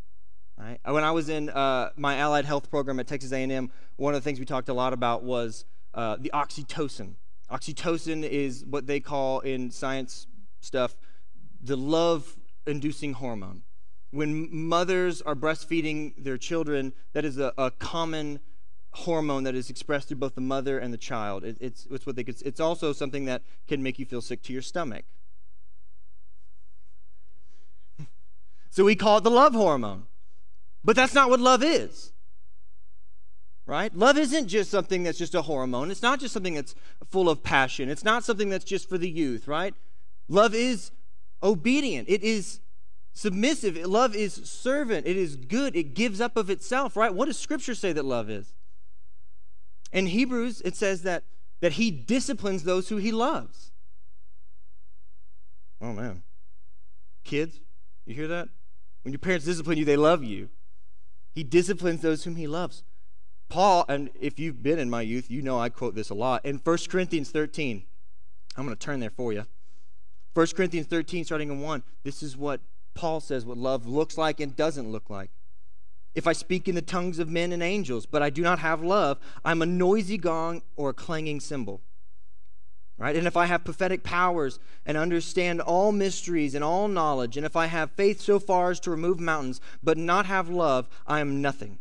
Right? 0.57 0.79
When 0.85 1.03
I 1.03 1.11
was 1.11 1.29
in 1.29 1.51
uh, 1.51 1.91
my 1.97 2.19
allied 2.19 2.45
health 2.45 2.71
program 2.71 3.01
at 3.01 3.09
Texas 3.09 3.33
A&M, 3.33 3.73
one 3.97 4.15
of 4.15 4.21
the 4.21 4.25
things 4.25 4.39
we 4.39 4.45
talked 4.45 4.69
a 4.69 4.73
lot 4.73 4.93
about 4.93 5.25
was 5.25 5.65
uh, 5.95 6.17
the 6.21 6.31
oxytocin 6.33 7.17
Oxytocin 7.51 8.23
is 8.23 8.65
what 8.65 8.87
they 8.87 9.01
call 9.01 9.41
in 9.41 9.73
science 9.73 10.29
stuff 10.61 10.95
the 11.61 11.77
love 11.77 12.39
inducing 12.69 13.15
hormone. 13.15 13.63
When 14.13 14.49
mothers 14.55 15.21
are 15.23 15.35
breastfeeding 15.35 16.13
their 16.23 16.39
children, 16.39 16.93
that 17.15 17.25
is 17.25 17.37
a, 17.37 17.53
a, 17.59 17.73
common 17.73 18.39
hormone 18.93 19.45
that 19.45 19.55
is 19.55 19.71
expressed 19.71 20.09
through 20.09 20.17
both 20.17 20.35
the 20.35 20.41
mother 20.41 20.79
and 20.79 20.93
the 20.93 20.99
child. 20.99 21.45
It, 21.45 21.57
it's, 21.61 21.87
it's, 21.91 22.07
what 22.07 22.17
they 22.17 22.25
could, 22.25 22.41
it's 22.45 22.61
also 22.61 22.93
something 22.93 23.27
that 23.27 23.43
can 23.67 23.83
make 23.83 23.99
you 23.99 24.07
feel 24.07 24.21
sick 24.21 24.43
to 24.45 24.53
your 24.53 24.63
stomach. 24.63 25.05
so 28.71 28.85
we 28.85 28.97
call 28.97 29.19
it 29.19 29.25
the 29.25 29.31
love 29.31 29.55
hormone. 29.55 30.05
But 30.85 30.97
that's 30.97 31.15
not 31.15 31.29
what 31.29 31.41
love 31.41 31.63
is 31.63 32.13
right? 33.69 33.95
Love 33.95 34.17
isn't 34.17 34.49
just 34.49 34.71
something 34.71 35.03
that's 35.03 35.19
just 35.19 35.35
a 35.35 35.43
hormone. 35.43 35.91
It's 35.91 36.03
not 36.03 36.19
just 36.19 36.33
something 36.33 36.55
that's 36.55 36.75
full 37.11 37.29
of 37.29 37.43
passion. 37.43 37.91
It's 37.91 38.03
not 38.03 38.25
something 38.25 38.49
that's 38.49 38.65
just 38.65 38.89
for 38.89 38.97
the 38.97 39.09
youth, 39.09 39.47
right? 39.47 39.75
Love 40.27 40.55
is 40.55 40.91
obedient. 41.43 42.09
It 42.09 42.23
is 42.23 42.61
submissive. 43.13 43.77
Love 43.77 44.17
is 44.17 44.33
servant. 44.33 45.07
It 45.07 45.19
is 45.19 45.37
good. 45.37 45.77
It 45.77 45.95
gives 45.95 46.19
up 46.19 46.37
of 46.39 46.49
itself, 46.49 46.97
right? 46.97 47.13
What 47.13 47.27
does 47.27 47.39
scripture 47.39 47.75
say 47.75 47.93
that 47.93 48.07
love 48.07 48.31
is? 48.31 48.55
In 49.93 50.07
Hebrews, 50.07 50.61
it 50.65 50.77
says 50.77 51.03
that 51.03 51.25
that 51.61 51.73
he 51.73 51.91
disciplines 51.91 52.65
those 52.65 52.89
who 52.89 52.97
he 52.97 53.13
loves. 53.13 53.73
Oh 55.81 55.93
man. 55.93 56.23
Kids, 57.25 57.61
you 58.07 58.15
hear 58.15 58.29
that? 58.29 58.49
When 59.03 59.13
your 59.13 59.19
parents 59.19 59.45
discipline 59.45 59.79
you, 59.79 59.85
they 59.85 59.97
love 59.97 60.25
you. 60.25 60.49
He 61.35 61.43
disciplines 61.43 62.01
those 62.01 62.25
whom 62.25 62.37
he 62.37 62.47
loves. 62.47 62.85
Paul, 63.49 63.85
and 63.89 64.11
if 64.21 64.39
you've 64.39 64.63
been 64.63 64.79
in 64.79 64.91
my 64.91 65.03
youth, 65.03 65.31
you 65.31 65.41
know 65.41 65.59
I 65.59 65.69
quote 65.69 65.95
this 65.95 66.11
a 66.11 66.15
lot. 66.15 66.45
In 66.45 66.57
1 66.59 66.79
Corinthians 66.89 67.31
13, 67.31 67.85
I'm 68.57 68.65
going 68.65 68.77
to 68.77 68.85
turn 68.85 69.01
there 69.01 69.11
for 69.11 69.33
you. 69.33 69.47
1 70.35 70.47
Corinthians 70.55 70.87
13, 70.87 71.25
starting 71.25 71.51
in 71.51 71.61
1, 71.61 71.83
this 72.03 72.23
is 72.23 72.37
what 72.37 72.61
Paul 72.95 73.21
says 73.21 73.47
what 73.47 73.57
love 73.57 73.87
looks 73.87 74.19
like 74.19 74.41
and 74.41 74.55
doesn't 74.55 74.91
look 74.91 75.09
like. 75.09 75.31
If 76.19 76.27
I 76.27 76.33
speak 76.33 76.67
in 76.67 76.75
the 76.75 76.83
tongues 76.83 77.21
of 77.21 77.31
men 77.31 77.53
and 77.53 77.63
angels, 77.63 78.05
but 78.05 78.25
I 78.25 78.29
do 78.29 78.43
not 78.43 78.59
have 78.59 78.83
love, 78.83 79.21
I'm 79.45 79.63
a 79.63 79.67
noisy 79.67 80.19
gong 80.19 80.63
or 80.75 80.91
a 80.91 80.93
clanging 80.93 81.39
cymbal. 81.39 81.81
Right? 82.97 83.15
And 83.15 83.29
if 83.29 83.37
I 83.37 83.47
have 83.47 83.63
prophetic 83.63 84.03
powers 84.03 84.59
and 84.85 84.97
understand 84.97 85.61
all 85.61 85.93
mysteries 85.93 86.57
and 86.57 86.65
all 86.65 86.89
knowledge, 86.89 87.37
and 87.37 87.47
if 87.47 87.55
I 87.55 87.67
have 87.67 87.93
faith 87.93 88.21
so 88.21 88.41
far 88.41 88.73
as 88.73 88.81
to 88.81 88.91
remove 88.91 89.21
mountains, 89.21 89.61
but 89.81 89.97
not 89.97 90.27
have 90.27 90.49
love, 90.49 90.89
I 91.07 91.21
am 91.21 91.41
nothing. 91.41 91.79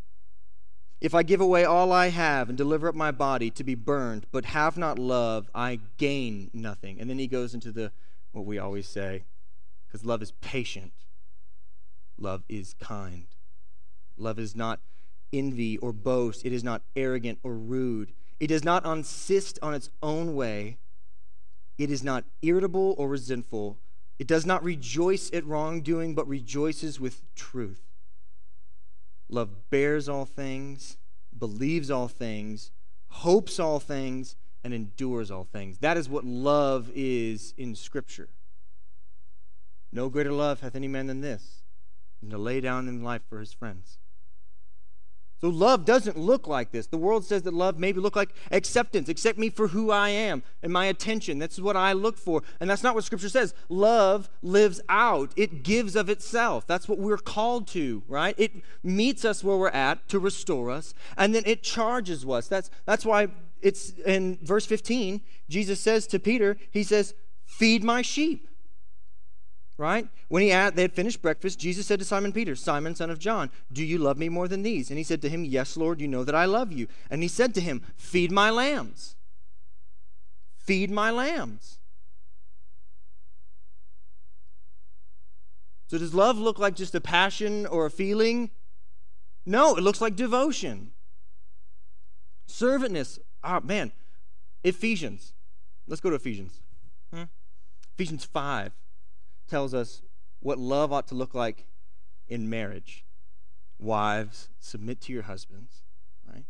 If 1.00 1.16
I 1.16 1.24
give 1.24 1.40
away 1.40 1.64
all 1.64 1.90
I 1.90 2.10
have 2.10 2.48
and 2.48 2.56
deliver 2.56 2.88
up 2.88 2.94
my 2.94 3.10
body 3.10 3.50
to 3.50 3.64
be 3.64 3.74
burned, 3.74 4.26
but 4.30 4.44
have 4.44 4.78
not 4.78 5.00
love, 5.00 5.50
I 5.52 5.80
gain 5.96 6.48
nothing. 6.54 7.00
And 7.00 7.10
then 7.10 7.18
he 7.18 7.26
goes 7.26 7.54
into 7.54 7.72
the 7.72 7.90
what 8.30 8.46
we 8.46 8.56
always 8.56 8.86
say, 8.86 9.24
because 9.88 10.04
love 10.06 10.22
is 10.22 10.30
patient, 10.30 10.92
love 12.16 12.44
is 12.48 12.74
kind. 12.74 13.26
Love 14.18 14.38
is 14.38 14.54
not 14.54 14.80
envy 15.32 15.76
or 15.78 15.92
boast, 15.92 16.44
it 16.44 16.52
is 16.52 16.64
not 16.64 16.82
arrogant 16.96 17.38
or 17.42 17.54
rude. 17.54 18.12
It 18.40 18.46
does 18.46 18.64
not 18.64 18.86
insist 18.86 19.58
on 19.62 19.74
its 19.74 19.90
own 20.02 20.34
way. 20.34 20.78
It 21.76 21.90
is 21.90 22.02
not 22.02 22.24
irritable 22.42 22.94
or 22.98 23.08
resentful. 23.08 23.78
It 24.18 24.26
does 24.26 24.46
not 24.46 24.64
rejoice 24.64 25.30
at 25.32 25.46
wrongdoing, 25.46 26.14
but 26.14 26.26
rejoices 26.26 26.98
with 26.98 27.22
truth. 27.34 27.82
Love 29.28 29.70
bears 29.70 30.08
all 30.08 30.24
things, 30.24 30.96
believes 31.36 31.90
all 31.90 32.08
things, 32.08 32.70
hopes 33.08 33.60
all 33.60 33.78
things, 33.78 34.36
and 34.64 34.74
endures 34.74 35.30
all 35.30 35.44
things. 35.44 35.78
That 35.78 35.96
is 35.96 36.08
what 36.08 36.24
love 36.24 36.90
is 36.94 37.54
in 37.56 37.74
Scripture. 37.74 38.28
No 39.92 40.08
greater 40.08 40.32
love 40.32 40.60
hath 40.60 40.74
any 40.74 40.88
man 40.88 41.06
than 41.06 41.20
this, 41.20 41.62
than 42.20 42.30
to 42.30 42.38
lay 42.38 42.60
down 42.60 42.88
in 42.88 43.02
life 43.02 43.22
for 43.28 43.40
his 43.40 43.52
friends. 43.52 43.98
So 45.40 45.48
love 45.48 45.84
doesn't 45.84 46.18
look 46.18 46.48
like 46.48 46.72
this. 46.72 46.88
The 46.88 46.96
world 46.96 47.24
says 47.24 47.42
that 47.42 47.54
love 47.54 47.78
maybe 47.78 48.00
look 48.00 48.16
like 48.16 48.34
acceptance. 48.50 49.08
Accept 49.08 49.38
me 49.38 49.50
for 49.50 49.68
who 49.68 49.90
I 49.90 50.08
am 50.08 50.42
and 50.62 50.72
my 50.72 50.86
attention. 50.86 51.38
That's 51.38 51.60
what 51.60 51.76
I 51.76 51.92
look 51.92 52.18
for. 52.18 52.42
And 52.58 52.68
that's 52.68 52.82
not 52.82 52.96
what 52.96 53.04
scripture 53.04 53.28
says. 53.28 53.54
Love 53.68 54.28
lives 54.42 54.80
out. 54.88 55.32
It 55.36 55.62
gives 55.62 55.94
of 55.94 56.08
itself. 56.08 56.66
That's 56.66 56.88
what 56.88 56.98
we're 56.98 57.18
called 57.18 57.68
to, 57.68 58.02
right? 58.08 58.34
It 58.36 58.52
meets 58.82 59.24
us 59.24 59.44
where 59.44 59.56
we're 59.56 59.68
at 59.68 60.08
to 60.08 60.18
restore 60.18 60.70
us, 60.70 60.92
and 61.16 61.34
then 61.34 61.44
it 61.46 61.62
charges 61.62 62.24
us. 62.24 62.48
That's 62.48 62.70
that's 62.84 63.06
why 63.06 63.28
it's 63.62 63.90
in 64.06 64.38
verse 64.42 64.66
15, 64.66 65.20
Jesus 65.48 65.80
says 65.80 66.06
to 66.08 66.18
Peter, 66.18 66.56
he 66.70 66.82
says, 66.82 67.14
"Feed 67.44 67.84
my 67.84 68.02
sheep." 68.02 68.48
Right? 69.78 70.08
When 70.26 70.42
he 70.42 70.50
had, 70.50 70.76
they 70.76 70.82
had 70.82 70.92
finished 70.92 71.22
breakfast, 71.22 71.58
Jesus 71.58 71.86
said 71.86 72.00
to 72.00 72.04
Simon 72.04 72.32
Peter, 72.32 72.54
Simon, 72.54 72.94
son 72.94 73.10
of 73.10 73.18
John, 73.18 73.48
do 73.72 73.84
you 73.84 73.96
love 73.96 74.18
me 74.18 74.28
more 74.28 74.48
than 74.48 74.62
these? 74.62 74.90
And 74.90 74.98
he 74.98 75.04
said 75.04 75.22
to 75.22 75.28
him, 75.28 75.44
Yes, 75.44 75.76
Lord, 75.76 76.00
you 76.00 76.08
know 76.08 76.24
that 76.24 76.34
I 76.34 76.44
love 76.44 76.72
you. 76.72 76.88
And 77.10 77.22
he 77.22 77.28
said 77.28 77.54
to 77.54 77.60
him, 77.60 77.82
Feed 77.96 78.32
my 78.32 78.50
lambs. 78.50 79.14
Feed 80.56 80.90
my 80.90 81.10
lambs. 81.10 81.78
So 85.86 85.96
does 85.96 86.12
love 86.12 86.36
look 86.36 86.58
like 86.58 86.74
just 86.74 86.94
a 86.94 87.00
passion 87.00 87.64
or 87.64 87.86
a 87.86 87.90
feeling? 87.90 88.50
No, 89.46 89.76
it 89.76 89.82
looks 89.82 90.02
like 90.02 90.16
devotion. 90.16 90.90
Servantness. 92.46 93.18
Oh, 93.42 93.60
man. 93.60 93.92
Ephesians. 94.64 95.32
Let's 95.86 96.02
go 96.02 96.10
to 96.10 96.16
Ephesians. 96.16 96.60
Hmm? 97.14 97.24
Ephesians 97.94 98.24
5 98.24 98.72
tells 99.48 99.74
us 99.74 100.02
what 100.40 100.58
love 100.58 100.92
ought 100.92 101.08
to 101.08 101.14
look 101.14 101.34
like 101.34 101.66
in 102.28 102.48
marriage. 102.48 103.04
Wives, 103.78 104.48
submit 104.58 105.00
to 105.02 105.12
your 105.12 105.22
husbands, 105.22 105.82
right? 106.26 106.44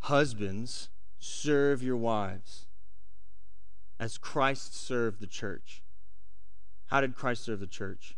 Husbands, 0.00 0.90
serve 1.18 1.82
your 1.82 1.96
wives 1.96 2.66
as 3.98 4.18
Christ 4.18 4.74
served 4.74 5.20
the 5.20 5.26
church. 5.26 5.82
How 6.86 7.00
did 7.00 7.16
Christ 7.16 7.44
serve 7.44 7.60
the 7.60 7.66
church? 7.66 8.16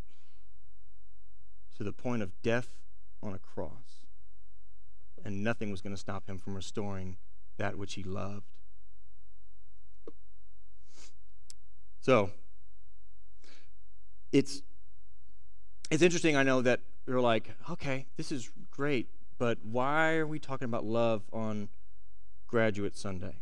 To 1.76 1.84
the 1.84 1.92
point 1.92 2.22
of 2.22 2.42
death 2.42 2.68
on 3.22 3.34
a 3.34 3.38
cross. 3.38 4.02
And 5.24 5.44
nothing 5.44 5.70
was 5.70 5.80
going 5.80 5.94
to 5.94 6.00
stop 6.00 6.28
him 6.28 6.38
from 6.38 6.54
restoring 6.54 7.16
that 7.56 7.76
which 7.76 7.94
he 7.94 8.02
loved. 8.02 8.46
So, 12.00 12.30
it's 14.32 14.62
it's 15.90 16.02
interesting. 16.02 16.36
I 16.36 16.42
know 16.42 16.60
that 16.62 16.80
you're 17.06 17.20
like, 17.20 17.50
okay, 17.70 18.06
this 18.16 18.30
is 18.30 18.50
great, 18.70 19.08
but 19.38 19.58
why 19.62 20.16
are 20.16 20.26
we 20.26 20.38
talking 20.38 20.66
about 20.66 20.84
love 20.84 21.22
on 21.32 21.68
Graduate 22.46 22.96
Sunday? 22.96 23.36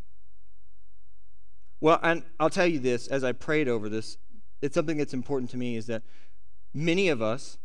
Well, 1.80 1.98
and 2.02 2.22
I'll 2.38 2.50
tell 2.50 2.66
you 2.66 2.78
this 2.78 3.06
as 3.08 3.24
I 3.24 3.32
prayed 3.32 3.68
over 3.68 3.88
this, 3.88 4.16
it's 4.62 4.74
something 4.74 4.96
that's 4.96 5.12
important 5.12 5.50
to 5.50 5.56
me 5.56 5.76
is 5.76 5.86
that 5.86 6.02
many 6.72 7.08
of 7.08 7.20
us, 7.20 7.58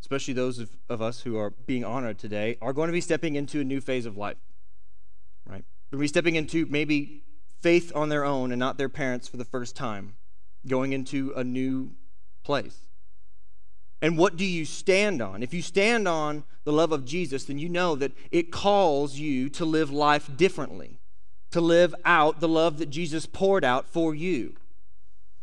especially 0.00 0.34
those 0.34 0.58
of, 0.58 0.70
of 0.88 1.02
us 1.02 1.20
who 1.20 1.36
are 1.36 1.50
being 1.50 1.84
honored 1.84 2.18
today, 2.18 2.56
are 2.60 2.72
going 2.72 2.88
to 2.88 2.92
be 2.92 3.00
stepping 3.00 3.36
into 3.36 3.60
a 3.60 3.64
new 3.64 3.80
phase 3.80 4.06
of 4.06 4.16
life, 4.16 4.38
right? 5.46 5.64
We're 5.90 5.98
going 5.98 6.00
to 6.00 6.04
be 6.04 6.08
stepping 6.08 6.36
into 6.36 6.66
maybe 6.66 7.22
faith 7.60 7.92
on 7.94 8.08
their 8.08 8.24
own 8.24 8.50
and 8.52 8.58
not 8.58 8.78
their 8.78 8.88
parents 8.88 9.28
for 9.28 9.36
the 9.36 9.44
first 9.44 9.76
time, 9.76 10.16
going 10.66 10.92
into 10.92 11.32
a 11.36 11.44
new 11.44 11.92
place. 12.46 12.78
And 14.00 14.16
what 14.16 14.36
do 14.36 14.44
you 14.44 14.64
stand 14.64 15.20
on? 15.20 15.42
If 15.42 15.52
you 15.52 15.60
stand 15.60 16.06
on 16.06 16.44
the 16.64 16.72
love 16.72 16.92
of 16.92 17.04
Jesus, 17.04 17.44
then 17.44 17.58
you 17.58 17.68
know 17.68 17.96
that 17.96 18.12
it 18.30 18.52
calls 18.52 19.16
you 19.16 19.48
to 19.50 19.64
live 19.64 19.90
life 19.90 20.30
differently, 20.36 21.00
to 21.50 21.60
live 21.60 21.94
out 22.04 22.40
the 22.40 22.48
love 22.48 22.78
that 22.78 22.90
Jesus 22.90 23.26
poured 23.26 23.64
out 23.64 23.88
for 23.88 24.14
you. 24.14 24.54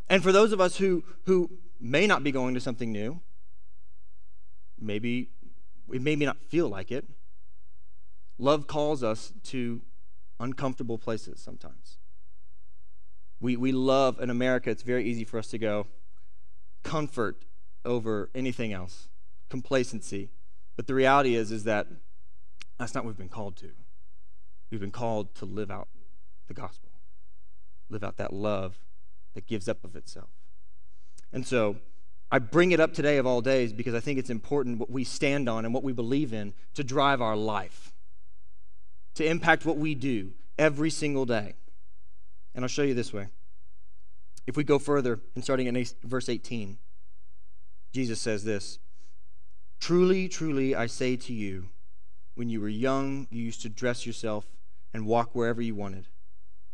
And 0.10 0.24
for 0.24 0.32
those 0.32 0.54
of 0.54 0.62
us 0.62 0.78
who, 0.78 1.04
who 1.26 1.50
may 1.80 2.08
not 2.08 2.24
be 2.24 2.32
going 2.32 2.54
to 2.54 2.62
something 2.62 2.92
new, 2.92 3.20
maybe 4.80 5.30
we 5.88 6.00
maybe 6.00 6.26
not 6.26 6.38
feel 6.38 6.70
like 6.70 6.92
it, 6.92 7.06
love 8.38 8.68
calls 8.68 9.04
us 9.04 9.34
to 9.44 9.82
uncomfortable 10.40 10.98
places 10.98 11.42
sometimes. 11.42 11.98
We, 13.42 13.58
we 13.58 13.74
love 13.74 14.22
in 14.22 14.30
America, 14.30 14.70
it's 14.70 14.84
very 14.84 15.04
easy 15.04 15.26
for 15.26 15.38
us 15.38 15.48
to 15.48 15.58
go 15.58 15.88
comfort 16.84 17.46
over 17.86 18.30
anything 18.36 18.74
else, 18.74 19.08
complacency. 19.50 20.30
But 20.76 20.88
the 20.88 20.94
reality 20.94 21.36
is, 21.36 21.52
is 21.52 21.64
that 21.64 21.88
that's 22.78 22.94
not 22.94 23.04
what 23.04 23.12
we've 23.12 23.18
been 23.18 23.30
called 23.30 23.56
to. 23.58 23.70
We've 24.72 24.80
been 24.80 24.92
called 24.92 25.36
to 25.36 25.46
live 25.46 25.70
out 25.70 25.88
the 26.48 26.54
gospel, 26.54 26.90
live 27.90 28.04
out 28.04 28.18
that 28.18 28.34
love 28.34 28.80
that 29.34 29.48
gives 29.48 29.68
up 29.68 29.84
of 29.84 29.96
itself. 29.96 30.30
And 31.32 31.46
so 31.46 31.78
I 32.32 32.40
bring 32.40 32.72
it 32.72 32.80
up 32.80 32.94
today 32.94 33.18
of 33.18 33.28
all 33.28 33.42
days 33.42 33.74
because 33.74 33.94
I 33.94 34.00
think 34.00 34.18
it's 34.18 34.30
important 34.30 34.80
what 34.80 34.90
we 34.90 35.04
stand 35.04 35.48
on 35.48 35.66
and 35.66 35.74
what 35.74 35.84
we 35.84 35.94
believe 35.94 36.34
in 36.34 36.54
to 36.74 36.84
drive 36.84 37.22
our 37.22 37.36
life, 37.36 37.94
to 39.16 39.26
impact 39.26 39.66
what 39.66 39.78
we 39.78 39.94
do 39.94 40.32
every 40.58 40.90
single 40.90 41.26
day. 41.26 41.54
And 42.56 42.64
I'll 42.64 42.70
show 42.70 42.84
you 42.84 42.94
this 42.94 43.14
way. 43.14 43.28
If 44.46 44.58
we 44.58 44.64
go 44.64 44.80
further 44.80 45.20
and 45.36 45.44
starting 45.44 45.68
in 45.68 45.86
verse 46.04 46.30
18, 46.30 46.78
Jesus 47.94 48.20
says 48.20 48.44
this 48.44 48.80
Truly, 49.80 50.28
truly, 50.28 50.76
I 50.76 50.88
say 50.88 51.16
to 51.18 51.34
you, 51.34 51.70
when 52.36 52.50
you 52.50 52.62
were 52.62 52.70
young, 52.70 53.28
you 53.30 53.44
used 53.44 53.62
to 53.62 53.70
dress 53.70 54.06
yourself 54.06 54.46
and 54.94 55.06
walk 55.06 55.36
wherever 55.36 55.62
you 55.62 55.76
wanted. 55.76 56.08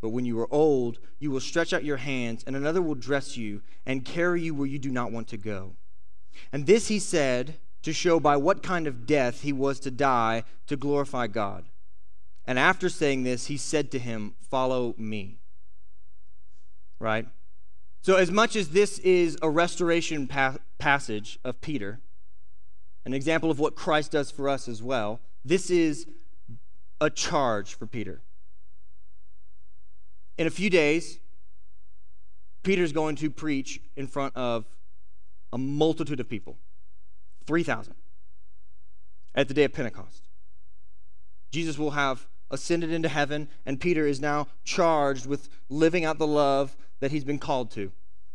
But 0.01 0.09
when 0.09 0.25
you 0.25 0.39
are 0.39 0.53
old, 0.53 0.99
you 1.19 1.29
will 1.29 1.41
stretch 1.41 1.73
out 1.73 1.83
your 1.83 1.97
hands, 1.97 2.43
and 2.47 2.55
another 2.55 2.81
will 2.81 2.95
dress 2.95 3.35
you 3.35 3.61
and 3.85 4.05
carry 4.05 4.41
you 4.41 4.53
where 4.53 4.67
you 4.67 4.79
do 4.79 4.91
not 4.91 5.11
want 5.11 5.27
to 5.29 5.37
go. 5.37 5.75
And 6.53 6.65
this 6.65 6.87
he 6.87 6.99
said 6.99 7.55
to 7.81 7.91
show 7.91 8.19
by 8.19 8.37
what 8.37 8.63
kind 8.63 8.87
of 8.87 9.05
death 9.05 9.41
he 9.41 9.51
was 9.51 9.79
to 9.81 9.91
die 9.91 10.43
to 10.67 10.77
glorify 10.77 11.27
God. 11.27 11.65
And 12.45 12.57
after 12.57 12.89
saying 12.89 13.23
this, 13.23 13.47
he 13.47 13.57
said 13.57 13.91
to 13.91 13.99
him, 13.99 14.35
Follow 14.49 14.95
me. 14.97 15.39
Right? 16.97 17.27
So, 18.01 18.15
as 18.15 18.31
much 18.31 18.55
as 18.55 18.69
this 18.69 18.99
is 18.99 19.37
a 19.41 19.49
restoration 19.49 20.27
pa- 20.27 20.57
passage 20.77 21.37
of 21.43 21.59
Peter, 21.59 21.99
an 23.05 23.13
example 23.13 23.51
of 23.51 23.59
what 23.59 23.75
Christ 23.75 24.11
does 24.11 24.31
for 24.31 24.47
us 24.47 24.67
as 24.67 24.81
well, 24.81 25.19
this 25.43 25.69
is 25.69 26.07
a 27.01 27.09
charge 27.09 27.73
for 27.73 27.85
Peter. 27.85 28.21
In 30.37 30.47
a 30.47 30.49
few 30.49 30.69
days, 30.69 31.19
Peter's 32.63 32.93
going 32.93 33.15
to 33.17 33.29
preach 33.29 33.81
in 33.95 34.07
front 34.07 34.35
of 34.35 34.65
a 35.51 35.57
multitude 35.57 36.19
of 36.19 36.29
people 36.29 36.57
3,000 37.45 37.95
at 39.35 39.47
the 39.47 39.53
day 39.53 39.63
of 39.63 39.73
Pentecost. 39.73 40.23
Jesus 41.51 41.77
will 41.77 41.91
have 41.91 42.27
ascended 42.51 42.91
into 42.91 43.09
heaven, 43.09 43.47
and 43.65 43.79
Peter 43.79 44.05
is 44.05 44.19
now 44.19 44.47
charged 44.63 45.25
with 45.25 45.49
living 45.69 46.05
out 46.05 46.17
the 46.17 46.27
love 46.27 46.77
that 46.99 47.11
he's 47.11 47.23
been 47.23 47.39
called 47.39 47.71
to. 47.71 47.91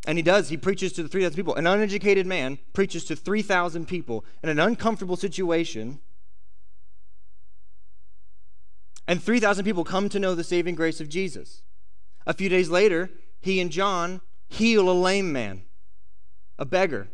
And 0.07 0.19
he 0.19 0.23
does. 0.23 0.49
He 0.49 0.57
preaches 0.57 0.93
to 0.95 1.03
the 1.03 1.09
3,000 1.09 1.37
people. 1.37 1.55
An 1.55 1.67
uneducated 1.67 2.27
man 2.27 2.59
preaches 2.73 3.05
to 3.07 3.17
3,000 3.17 3.87
people 3.87 4.25
in 4.43 4.49
an 4.49 4.61
uncomfortable 4.61 5.17
situation. 5.17 6.01
And 9.09 9.23
3,000 9.23 9.65
people 9.65 9.85
come 9.85 10.09
to 10.11 10.19
know 10.19 10.35
the 10.35 10.45
saving 10.45 10.75
grace 10.75 11.01
of 11.01 11.09
Jesus. 11.09 11.63
A 12.27 12.35
few 12.35 12.49
days 12.49 12.69
later, 12.69 13.11
he 13.41 13.61
and 13.61 13.71
John 13.71 14.21
heal 14.49 14.91
a 14.91 14.93
lame 14.93 15.33
man, 15.33 15.63
a 16.59 16.65
beggar, 16.65 17.09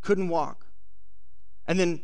couldn't 0.00 0.28
walk. 0.28 0.66
And 1.66 1.78
then 1.78 2.02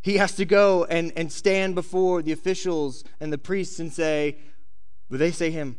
he 0.00 0.16
has 0.16 0.34
to 0.36 0.44
go 0.44 0.84
and, 0.84 1.12
and 1.16 1.30
stand 1.30 1.74
before 1.74 2.22
the 2.22 2.32
officials 2.32 3.04
and 3.20 3.32
the 3.32 3.38
priests 3.38 3.78
and 3.78 3.92
say, 3.92 4.38
Would 5.10 5.20
they 5.20 5.30
say 5.30 5.50
him, 5.50 5.78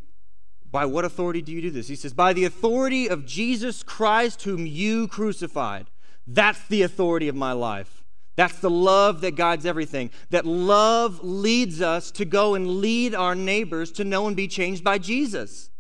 by 0.72 0.86
what 0.86 1.06
authority 1.06 1.42
do 1.42 1.52
you 1.52 1.62
do 1.62 1.72
this? 1.72 1.88
He 1.88 1.96
says, 1.96 2.14
By 2.14 2.34
the 2.34 2.46
authority 2.46 3.10
of 3.10 3.26
Jesus 3.26 3.84
Christ, 3.84 4.44
whom 4.44 4.66
you 4.66 5.08
crucified. 5.08 5.90
That's 6.28 6.68
the 6.68 6.84
authority 6.84 7.28
of 7.28 7.36
my 7.36 7.54
life. 7.54 8.04
That's 8.36 8.60
the 8.60 8.70
love 8.70 9.22
that 9.22 9.36
guides 9.36 9.66
everything. 9.66 10.12
That 10.30 10.46
love 10.46 11.24
leads 11.24 11.82
us 11.82 12.12
to 12.12 12.26
go 12.26 12.56
and 12.56 12.78
lead 12.78 13.14
our 13.14 13.36
neighbors 13.36 13.92
to 13.94 14.04
know 14.04 14.28
and 14.28 14.36
be 14.36 14.48
changed 14.48 14.84
by 14.84 14.98
Jesus. 14.98 15.72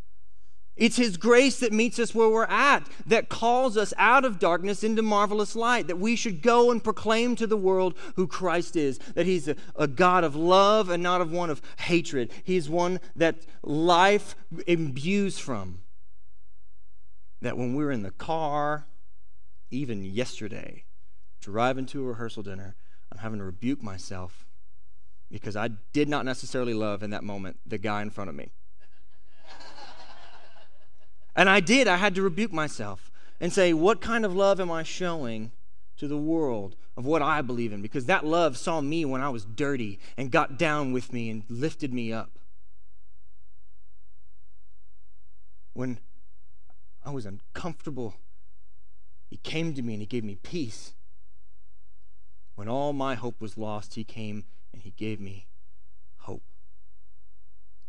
It's 0.80 0.96
His 0.96 1.18
grace 1.18 1.60
that 1.60 1.74
meets 1.74 2.00
us 2.00 2.16
where 2.16 2.30
we're 2.30 2.46
at, 2.46 2.88
that 3.06 3.28
calls 3.28 3.76
us 3.76 3.94
out 3.98 4.24
of 4.24 4.40
darkness 4.40 4.84
into 4.84 5.02
marvelous 5.02 5.56
light, 5.56 5.88
that 5.88 6.00
we 6.00 6.16
should 6.16 6.42
go 6.42 6.72
and 6.72 6.84
proclaim 6.84 7.36
to 7.36 7.46
the 7.46 7.58
world 7.58 7.96
who 8.16 8.26
Christ 8.26 8.76
is, 8.76 8.98
that 9.14 9.26
He's 9.26 9.50
a, 9.50 9.58
a, 9.76 9.88
God 9.88 10.24
of 10.24 10.36
love 10.36 10.90
and 10.90 11.04
not 11.04 11.20
of 11.20 11.32
one 11.32 11.50
of 11.50 11.62
hatred. 11.80 12.32
He's 12.44 12.70
one 12.70 13.02
that 13.16 13.36
life 13.62 14.36
imbues 14.66 15.38
from. 15.38 15.82
That 17.42 17.58
when 17.58 17.76
we're 17.76 17.92
in 17.92 18.04
the 18.04 18.12
car, 18.12 18.88
even 19.70 20.06
yesterday, 20.06 20.86
driving 21.42 21.86
to 21.88 22.02
a 22.04 22.08
rehearsal 22.08 22.44
dinner, 22.44 22.76
I'm 23.12 23.20
having 23.20 23.40
to 23.40 23.46
rebuke 23.46 23.84
myself 23.84 24.46
because 25.30 25.56
I 25.56 25.70
did 25.94 26.08
not 26.08 26.26
necessarily 26.26 26.74
love 26.74 27.04
in 27.04 27.10
that 27.10 27.24
moment 27.24 27.60
the 27.66 27.78
guy 27.78 28.02
in 28.02 28.10
front 28.10 28.30
of 28.30 28.36
me. 28.36 28.52
And 31.40 31.50
I 31.50 31.62
did. 31.62 31.88
I 31.88 31.96
had 31.96 32.16
to 32.16 32.22
rebuke 32.22 32.52
myself 32.52 33.10
and 33.40 33.54
say, 33.54 33.72
what 33.72 34.02
kind 34.02 34.26
of 34.26 34.36
love 34.36 34.60
am 34.60 34.70
I 34.70 34.84
showing 34.84 35.54
to 35.96 36.06
the 36.06 36.18
world 36.18 36.76
of 36.98 37.06
what 37.06 37.22
I 37.22 37.42
believe 37.42 37.72
in? 37.72 37.82
Because 37.82 38.08
that 38.08 38.26
love 38.26 38.58
saw 38.58 38.82
me 38.82 39.06
when 39.06 39.22
I 39.22 39.30
was 39.30 39.46
dirty 39.46 40.00
and 40.18 40.32
got 40.32 40.58
down 40.58 40.92
with 40.92 41.14
me 41.14 41.30
and 41.30 41.44
lifted 41.48 41.94
me 41.94 42.12
up. 42.12 42.32
When 45.72 46.00
I 47.06 47.12
was 47.12 47.26
uncomfortable, 47.26 48.16
He 49.30 49.38
came 49.38 49.74
to 49.76 49.82
me 49.82 49.94
and 49.94 50.02
He 50.02 50.08
gave 50.08 50.26
me 50.26 50.36
peace. 50.36 50.92
When 52.56 52.68
all 52.68 52.92
my 52.92 53.16
hope 53.16 53.40
was 53.40 53.58
lost, 53.58 53.96
He 53.96 54.04
came 54.04 54.44
and 54.74 54.82
He 54.82 54.92
gave 54.98 55.22
me 55.22 55.48
hope. 56.18 56.44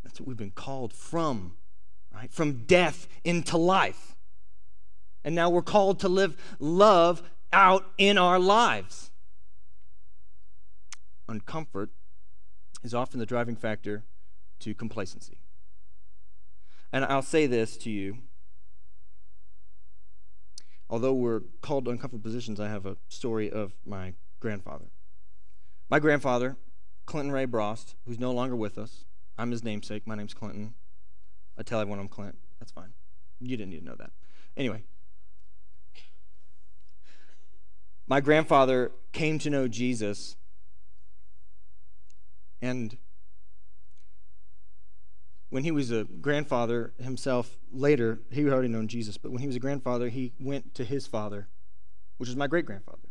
That's 0.04 0.20
what 0.20 0.28
we've 0.28 0.36
been 0.36 0.52
called 0.52 0.92
from 0.92 1.56
right? 2.14 2.32
From 2.32 2.64
death 2.64 3.08
into 3.24 3.56
life. 3.56 4.16
And 5.24 5.34
now 5.34 5.50
we're 5.50 5.62
called 5.62 6.00
to 6.00 6.08
live 6.08 6.36
love 6.58 7.22
out 7.52 7.84
in 7.98 8.18
our 8.18 8.38
lives. 8.38 9.10
Uncomfort 11.28 11.88
is 12.82 12.94
often 12.94 13.20
the 13.20 13.26
driving 13.26 13.56
factor 13.56 14.04
to 14.60 14.74
complacency. 14.74 15.38
And 16.92 17.04
I'll 17.04 17.22
say 17.22 17.46
this 17.46 17.76
to 17.78 17.90
you. 17.90 18.18
Although 20.88 21.14
we're 21.14 21.42
called 21.60 21.84
to 21.84 21.92
uncomfortable 21.92 22.22
positions, 22.22 22.58
I 22.58 22.68
have 22.68 22.84
a 22.84 22.96
story 23.08 23.50
of 23.50 23.74
my 23.86 24.14
grandfather. 24.40 24.86
My 25.88 26.00
grandfather, 26.00 26.56
Clinton 27.06 27.32
Ray 27.32 27.46
Brost, 27.46 27.94
who's 28.06 28.18
no 28.18 28.32
longer 28.32 28.56
with 28.56 28.76
us, 28.76 29.04
I'm 29.38 29.52
his 29.52 29.62
namesake. 29.62 30.06
My 30.06 30.16
name's 30.16 30.34
Clinton. 30.34 30.74
I 31.60 31.62
tell 31.62 31.78
everyone 31.78 32.00
I'm 32.00 32.08
Clint. 32.08 32.38
That's 32.58 32.72
fine. 32.72 32.94
You 33.38 33.54
didn't 33.54 33.68
need 33.68 33.80
to 33.80 33.84
know 33.84 33.96
that. 33.98 34.12
Anyway, 34.56 34.82
my 38.06 38.22
grandfather 38.22 38.92
came 39.12 39.38
to 39.40 39.50
know 39.50 39.68
Jesus, 39.68 40.36
and 42.62 42.96
when 45.50 45.62
he 45.64 45.70
was 45.70 45.90
a 45.90 46.04
grandfather 46.04 46.94
himself, 46.98 47.58
later, 47.70 48.20
he 48.30 48.42
had 48.44 48.54
already 48.54 48.68
known 48.68 48.88
Jesus, 48.88 49.18
but 49.18 49.30
when 49.30 49.42
he 49.42 49.46
was 49.46 49.56
a 49.56 49.60
grandfather, 49.60 50.08
he 50.08 50.32
went 50.40 50.74
to 50.76 50.84
his 50.84 51.06
father, 51.06 51.46
which 52.16 52.28
was 52.30 52.36
my 52.36 52.46
great 52.46 52.64
grandfather. 52.64 53.08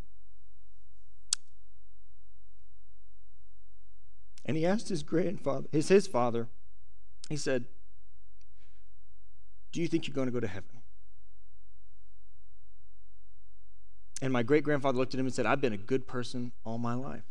And 4.43 4.57
he 4.57 4.65
asked 4.65 4.89
his 4.89 5.03
grandfather, 5.03 5.67
his, 5.71 5.89
his 5.89 6.07
father, 6.07 6.47
he 7.29 7.38
said, 7.38 7.65
Do 9.71 9.82
you 9.82 9.88
think 9.88 10.08
you're 10.08 10.15
going 10.15 10.27
to 10.27 10.32
go 10.32 10.39
to 10.39 10.47
heaven? 10.47 10.69
And 14.21 14.34
my 14.34 14.43
great 14.43 14.63
grandfather 14.63 14.97
looked 14.97 15.13
at 15.13 15.19
him 15.19 15.25
and 15.25 15.34
said, 15.34 15.45
I've 15.45 15.62
been 15.62 15.73
a 15.73 15.77
good 15.77 16.08
person 16.08 16.51
all 16.65 16.77
my 16.77 16.93
life. 16.93 17.23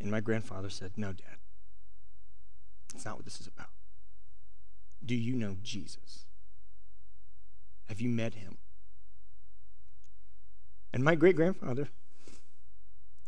And 0.00 0.10
my 0.10 0.20
grandfather 0.20 0.70
said, 0.70 0.92
No, 0.96 1.12
Dad. 1.12 1.38
That's 2.92 3.04
not 3.04 3.16
what 3.16 3.24
this 3.24 3.40
is 3.40 3.46
about. 3.46 3.70
Do 5.04 5.14
you 5.14 5.34
know 5.34 5.56
Jesus? 5.62 6.26
Have 7.88 8.00
you 8.00 8.08
met 8.08 8.34
him? 8.34 8.58
And 10.92 11.02
my 11.02 11.16
great 11.16 11.36
grandfather 11.36 11.88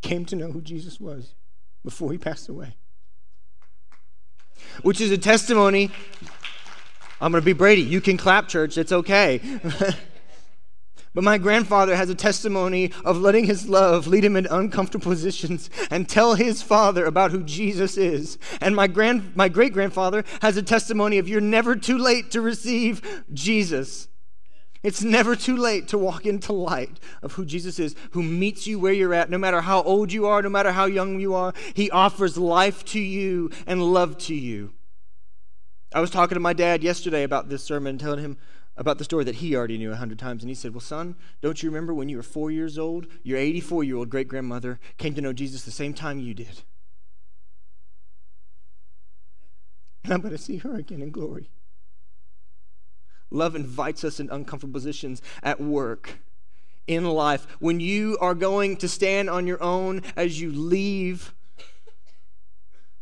came 0.01 0.23
to 0.25 0.35
know 0.35 0.51
who 0.51 0.61
Jesus 0.61 0.99
was 0.99 1.33
before 1.83 2.11
he 2.11 2.17
passed 2.17 2.47
away. 2.47 2.75
Which 4.81 5.01
is 5.01 5.11
a 5.11 5.17
testimony. 5.17 5.91
I'm 7.19 7.31
going 7.31 7.41
to 7.41 7.45
be 7.45 7.53
Brady. 7.53 7.81
You 7.81 8.01
can 8.01 8.17
clap, 8.17 8.47
church. 8.47 8.77
It's 8.77 8.91
okay. 8.91 9.41
But 11.17 11.23
my 11.23 11.39
grandfather 11.39 11.95
has 11.95 12.11
a 12.11 12.15
testimony 12.15 12.91
of 13.03 13.17
letting 13.17 13.45
his 13.45 13.67
love 13.67 14.05
lead 14.05 14.23
him 14.23 14.35
into 14.35 14.55
uncomfortable 14.55 15.05
positions 15.09 15.67
and 15.89 16.07
tell 16.07 16.35
his 16.35 16.61
father 16.61 17.07
about 17.07 17.31
who 17.31 17.41
Jesus 17.41 17.97
is. 17.97 18.37
And 18.61 18.75
my 18.75 18.85
grand 18.85 19.35
my 19.35 19.49
great 19.49 19.73
grandfather 19.73 20.23
has 20.43 20.57
a 20.57 20.61
testimony 20.61 21.17
of 21.17 21.27
you're 21.27 21.41
never 21.41 21.75
too 21.75 21.97
late 21.97 22.29
to 22.33 22.39
receive 22.39 23.23
Jesus. 23.33 24.09
It's 24.83 25.03
never 25.03 25.35
too 25.35 25.57
late 25.57 25.87
to 25.89 25.97
walk 25.97 26.25
into 26.25 26.53
light 26.53 26.99
of 27.21 27.33
who 27.33 27.45
Jesus 27.45 27.79
is, 27.79 27.95
who 28.11 28.21
meets 28.21 28.67
you 28.67 28.79
where 28.79 28.93
you're 28.93 29.13
at, 29.13 29.29
no 29.29 29.37
matter 29.37 29.61
how 29.61 29.81
old 29.81 30.11
you 30.11 30.25
are, 30.25 30.41
no 30.41 30.49
matter 30.49 30.71
how 30.71 30.85
young 30.85 31.19
you 31.19 31.33
are. 31.33 31.53
He 31.73 31.89
offers 31.89 32.37
life 32.37 32.85
to 32.85 32.99
you 32.99 33.49
and 33.65 33.93
love 33.93 34.17
to 34.19 34.35
you. 34.35 34.73
I 35.93 36.01
was 36.01 36.11
talking 36.11 36.35
to 36.35 36.39
my 36.39 36.53
dad 36.53 36.83
yesterday 36.83 37.23
about 37.23 37.49
this 37.49 37.63
sermon, 37.63 37.97
telling 37.97 38.19
him 38.19 38.37
about 38.75 38.99
the 38.99 39.03
story 39.03 39.23
that 39.23 39.35
he 39.35 39.55
already 39.55 39.77
knew 39.77 39.91
a 39.91 39.95
hundred 39.95 40.19
times. 40.19 40.43
And 40.43 40.49
he 40.49 40.55
said, 40.55 40.73
Well, 40.73 40.81
son, 40.81 41.15
don't 41.41 41.61
you 41.63 41.69
remember 41.69 41.93
when 41.93 42.09
you 42.09 42.17
were 42.17 42.23
four 42.23 42.51
years 42.51 42.77
old, 42.77 43.07
your 43.23 43.37
84 43.37 43.83
year 43.83 43.95
old 43.95 44.09
great 44.09 44.27
grandmother 44.27 44.79
came 44.97 45.15
to 45.15 45.21
know 45.21 45.33
Jesus 45.33 45.63
the 45.63 45.71
same 45.71 45.93
time 45.93 46.19
you 46.19 46.33
did? 46.33 46.61
And 50.03 50.13
I'm 50.13 50.21
going 50.21 50.31
to 50.31 50.37
see 50.37 50.57
her 50.57 50.75
again 50.75 51.01
in 51.01 51.09
glory. 51.09 51.49
Love 53.29 53.55
invites 53.55 54.03
us 54.03 54.19
in 54.19 54.29
uncomfortable 54.29 54.73
positions 54.73 55.21
at 55.43 55.59
work, 55.59 56.19
in 56.87 57.05
life. 57.05 57.47
When 57.59 57.79
you 57.79 58.17
are 58.21 58.35
going 58.35 58.77
to 58.77 58.87
stand 58.87 59.29
on 59.29 59.47
your 59.47 59.61
own 59.61 60.01
as 60.15 60.39
you 60.39 60.51
leave 60.51 61.33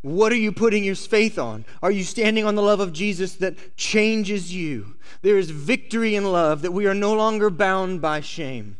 what 0.05 0.31
are 0.31 0.37
you 0.37 0.51
putting 0.51 0.83
your 0.83 0.93
faith 0.93 1.39
on? 1.39 1.65
Are 1.81 1.89
you 1.89 2.03
standing 2.03 2.45
on 2.45 2.53
the 2.53 2.61
love 2.61 2.79
of 2.79 2.93
Jesus 2.93 3.33
that 3.37 3.75
changes 3.75 4.53
you? 4.53 4.97
There 5.23 5.39
is 5.39 5.49
victory 5.49 6.13
in 6.13 6.31
love, 6.31 6.61
that 6.61 6.73
we 6.73 6.85
are 6.85 6.93
no 6.93 7.11
longer 7.15 7.49
bound 7.49 8.01
by 8.01 8.21
shame. 8.21 8.77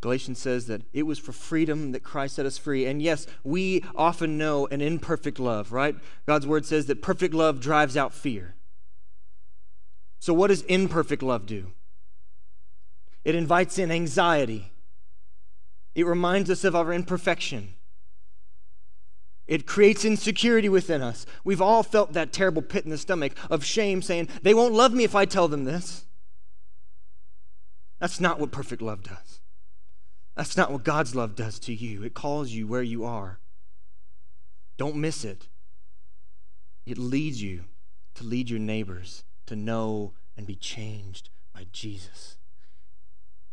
Galatians 0.00 0.38
says 0.38 0.68
that 0.68 0.80
it 0.94 1.02
was 1.02 1.18
for 1.18 1.32
freedom 1.32 1.92
that 1.92 2.02
Christ 2.02 2.36
set 2.36 2.46
us 2.46 2.56
free. 2.56 2.86
And 2.86 3.02
yes, 3.02 3.26
we 3.44 3.84
often 3.94 4.38
know 4.38 4.66
an 4.68 4.80
imperfect 4.80 5.38
love, 5.38 5.70
right? 5.70 5.94
God's 6.24 6.46
word 6.46 6.64
says 6.64 6.86
that 6.86 7.02
perfect 7.02 7.34
love 7.34 7.60
drives 7.60 7.94
out 7.94 8.14
fear. 8.14 8.54
So, 10.22 10.32
what 10.32 10.48
does 10.48 10.62
imperfect 10.62 11.20
love 11.20 11.46
do? 11.46 11.72
It 13.24 13.34
invites 13.34 13.76
in 13.76 13.90
anxiety, 13.90 14.70
it 15.96 16.06
reminds 16.06 16.48
us 16.48 16.62
of 16.62 16.76
our 16.76 16.92
imperfection. 16.92 17.74
It 19.48 19.66
creates 19.66 20.04
insecurity 20.04 20.68
within 20.68 21.02
us. 21.02 21.26
We've 21.42 21.60
all 21.60 21.82
felt 21.82 22.12
that 22.12 22.32
terrible 22.32 22.62
pit 22.62 22.84
in 22.84 22.92
the 22.92 22.98
stomach 22.98 23.32
of 23.50 23.64
shame 23.64 24.00
saying, 24.00 24.28
they 24.42 24.54
won't 24.54 24.72
love 24.72 24.92
me 24.92 25.02
if 25.02 25.16
I 25.16 25.24
tell 25.24 25.48
them 25.48 25.64
this. 25.64 26.04
That's 27.98 28.20
not 28.20 28.38
what 28.38 28.52
perfect 28.52 28.80
love 28.80 29.02
does. 29.02 29.40
That's 30.36 30.56
not 30.56 30.70
what 30.70 30.84
God's 30.84 31.16
love 31.16 31.34
does 31.34 31.58
to 31.58 31.74
you. 31.74 32.04
It 32.04 32.14
calls 32.14 32.50
you 32.50 32.68
where 32.68 32.84
you 32.84 33.04
are. 33.04 33.40
Don't 34.76 34.94
miss 34.94 35.24
it. 35.24 35.48
It 36.86 36.96
leads 36.96 37.42
you 37.42 37.64
to 38.14 38.22
lead 38.22 38.48
your 38.48 38.60
neighbors 38.60 39.24
to 39.52 39.56
know 39.56 40.14
and 40.36 40.46
be 40.46 40.56
changed 40.56 41.28
by 41.54 41.66
Jesus. 41.72 42.36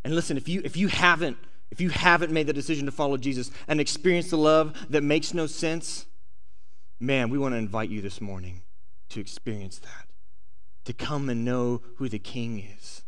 And 0.04 0.16
listen, 0.16 0.38
if 0.38 0.48
you 0.48 0.62
if 0.64 0.78
you 0.78 0.88
haven't 0.88 1.38
if 1.72 1.82
you 1.82 1.90
haven't 1.90 2.32
made 2.32 2.48
the 2.48 2.54
decision 2.54 2.86
to 2.86 2.92
follow 2.92 3.18
Jesus 3.18 3.52
and 3.68 3.80
experience 3.80 4.30
the 4.30 4.38
love 4.38 4.76
that 4.90 5.04
makes 5.04 5.34
no 5.34 5.46
sense, 5.46 6.06
man, 7.00 7.30
we 7.30 7.38
want 7.38 7.54
to 7.54 7.58
invite 7.58 7.90
you 7.90 8.02
this 8.02 8.20
morning 8.20 8.64
to 9.10 9.20
experience 9.20 9.80
that, 9.80 10.08
to 10.86 10.94
come 10.94 11.30
and 11.30 11.46
know 11.46 11.82
who 11.98 12.10
the 12.10 12.18
King 12.18 12.60
is. 12.78 13.04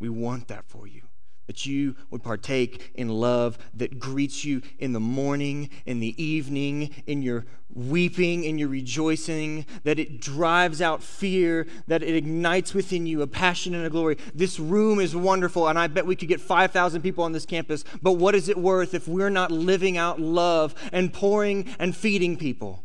We 0.00 0.08
want 0.08 0.48
that 0.48 0.64
for 0.66 0.88
you 0.88 1.02
that 1.46 1.66
you 1.66 1.96
would 2.10 2.22
partake 2.22 2.92
in 2.94 3.08
love 3.08 3.58
that 3.74 3.98
greets 3.98 4.44
you 4.44 4.62
in 4.78 4.92
the 4.92 5.00
morning, 5.00 5.70
in 5.86 6.00
the 6.00 6.22
evening, 6.22 6.90
in 7.06 7.22
your 7.22 7.44
weeping, 7.74 8.44
in 8.44 8.56
your 8.58 8.68
rejoicing, 8.68 9.66
that 9.82 9.98
it 9.98 10.20
drives 10.20 10.80
out 10.80 11.02
fear, 11.02 11.66
that 11.86 12.02
it 12.02 12.14
ignites 12.14 12.72
within 12.72 13.06
you 13.06 13.20
a 13.22 13.26
passion 13.26 13.74
and 13.74 13.84
a 13.84 13.90
glory. 13.90 14.16
This 14.34 14.60
room 14.60 15.00
is 15.00 15.14
wonderful, 15.16 15.68
and 15.68 15.78
I 15.78 15.88
bet 15.88 16.06
we 16.06 16.16
could 16.16 16.28
get 16.28 16.40
5,000 16.40 17.02
people 17.02 17.24
on 17.24 17.32
this 17.32 17.46
campus, 17.46 17.84
but 18.00 18.12
what 18.12 18.34
is 18.34 18.48
it 18.48 18.56
worth 18.56 18.94
if 18.94 19.08
we're 19.08 19.30
not 19.30 19.50
living 19.50 19.96
out 19.96 20.20
love 20.20 20.74
and 20.92 21.12
pouring 21.12 21.74
and 21.78 21.96
feeding 21.96 22.36
people? 22.36 22.84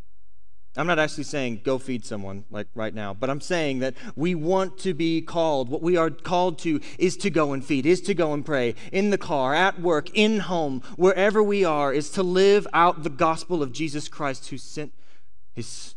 I'm 0.79 0.87
not 0.87 0.97
actually 0.97 1.25
saying 1.25 1.61
go 1.65 1.77
feed 1.77 2.05
someone 2.05 2.45
like 2.49 2.67
right 2.73 2.93
now, 2.93 3.13
but 3.13 3.29
I'm 3.29 3.41
saying 3.41 3.79
that 3.79 3.95
we 4.15 4.33
want 4.33 4.77
to 4.79 4.93
be 4.93 5.21
called. 5.21 5.67
What 5.67 5.81
we 5.81 5.97
are 5.97 6.09
called 6.09 6.57
to 6.59 6.79
is 6.97 7.17
to 7.17 7.29
go 7.29 7.51
and 7.51 7.65
feed, 7.65 7.85
is 7.85 7.99
to 8.01 8.13
go 8.13 8.33
and 8.33 8.45
pray 8.45 8.75
in 8.93 9.09
the 9.09 9.17
car, 9.17 9.53
at 9.53 9.81
work, 9.81 10.09
in 10.13 10.39
home, 10.39 10.81
wherever 10.95 11.43
we 11.43 11.65
are, 11.65 11.91
is 11.91 12.09
to 12.11 12.23
live 12.23 12.65
out 12.71 13.03
the 13.03 13.09
gospel 13.09 13.61
of 13.61 13.73
Jesus 13.73 14.07
Christ 14.07 14.47
who 14.49 14.57
sent 14.57 14.93
his 15.51 15.95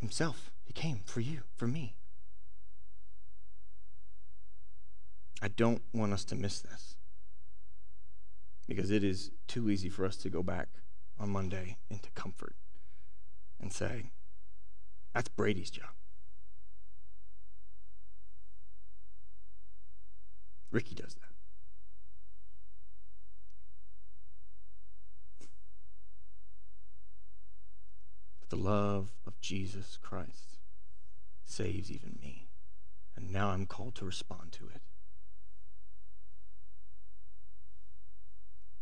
himself. 0.00 0.50
He 0.66 0.74
came 0.74 1.00
for 1.06 1.20
you, 1.20 1.40
for 1.56 1.66
me. 1.66 1.94
I 5.40 5.48
don't 5.48 5.80
want 5.94 6.12
us 6.12 6.24
to 6.26 6.34
miss 6.34 6.60
this 6.60 6.96
because 8.68 8.90
it 8.90 9.02
is 9.02 9.30
too 9.46 9.70
easy 9.70 9.88
for 9.88 10.04
us 10.04 10.16
to 10.18 10.28
go 10.28 10.42
back 10.42 10.68
on 11.18 11.30
Monday 11.30 11.78
into 11.90 12.10
comfort 12.10 12.54
and 13.64 13.72
say, 13.72 14.10
that's 15.14 15.30
Brady's 15.30 15.70
job. 15.70 15.88
Ricky 20.70 20.94
does 20.94 21.14
that. 21.14 21.30
But 28.40 28.50
the 28.50 28.56
love 28.56 29.12
of 29.26 29.40
Jesus 29.40 29.98
Christ 30.02 30.58
saves 31.46 31.90
even 31.90 32.18
me. 32.20 32.48
And 33.16 33.32
now 33.32 33.48
I'm 33.48 33.64
called 33.64 33.94
to 33.94 34.04
respond 34.04 34.52
to 34.52 34.64
it. 34.74 34.82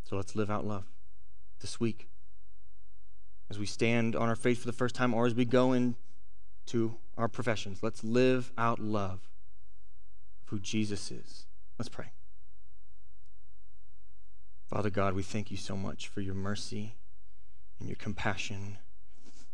So 0.03 0.17
let's 0.17 0.35
live 0.35 0.51
out 0.51 0.65
love 0.65 0.87
this 1.61 1.79
week 1.79 2.09
as 3.53 3.59
we 3.59 3.67
stand 3.67 4.15
on 4.15 4.27
our 4.27 4.35
faith 4.35 4.61
for 4.61 4.65
the 4.65 4.73
first 4.73 4.95
time 4.95 5.13
or 5.13 5.27
as 5.27 5.35
we 5.35 5.45
go 5.45 5.73
into 5.73 6.95
our 7.19 7.27
professions. 7.27 7.83
Let's 7.83 8.03
live 8.03 8.51
out 8.57 8.79
love 8.79 9.29
of 10.41 10.45
who 10.45 10.59
Jesus 10.59 11.11
is. 11.11 11.45
Let's 11.77 11.87
pray. 11.87 12.07
Father 14.67 14.89
God, 14.89 15.13
we 15.13 15.21
thank 15.21 15.51
you 15.51 15.57
so 15.57 15.77
much 15.77 16.07
for 16.07 16.19
your 16.19 16.33
mercy 16.33 16.95
and 17.79 17.87
your 17.87 17.95
compassion 17.97 18.79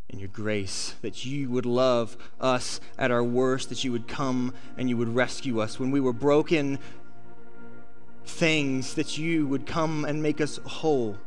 and 0.08 0.18
your 0.18 0.30
grace, 0.30 0.94
that 1.02 1.26
you 1.26 1.50
would 1.50 1.66
love 1.66 2.16
us 2.40 2.80
at 2.98 3.10
our 3.10 3.22
worst, 3.22 3.68
that 3.68 3.84
you 3.84 3.92
would 3.92 4.08
come 4.08 4.54
and 4.78 4.88
you 4.88 4.96
would 4.96 5.14
rescue 5.14 5.60
us 5.60 5.78
when 5.78 5.90
we 5.90 6.00
were 6.00 6.14
broken 6.14 6.78
things, 8.24 8.94
that 8.94 9.18
you 9.18 9.46
would 9.46 9.66
come 9.66 10.06
and 10.06 10.22
make 10.22 10.40
us 10.40 10.58
whole. 10.64 11.18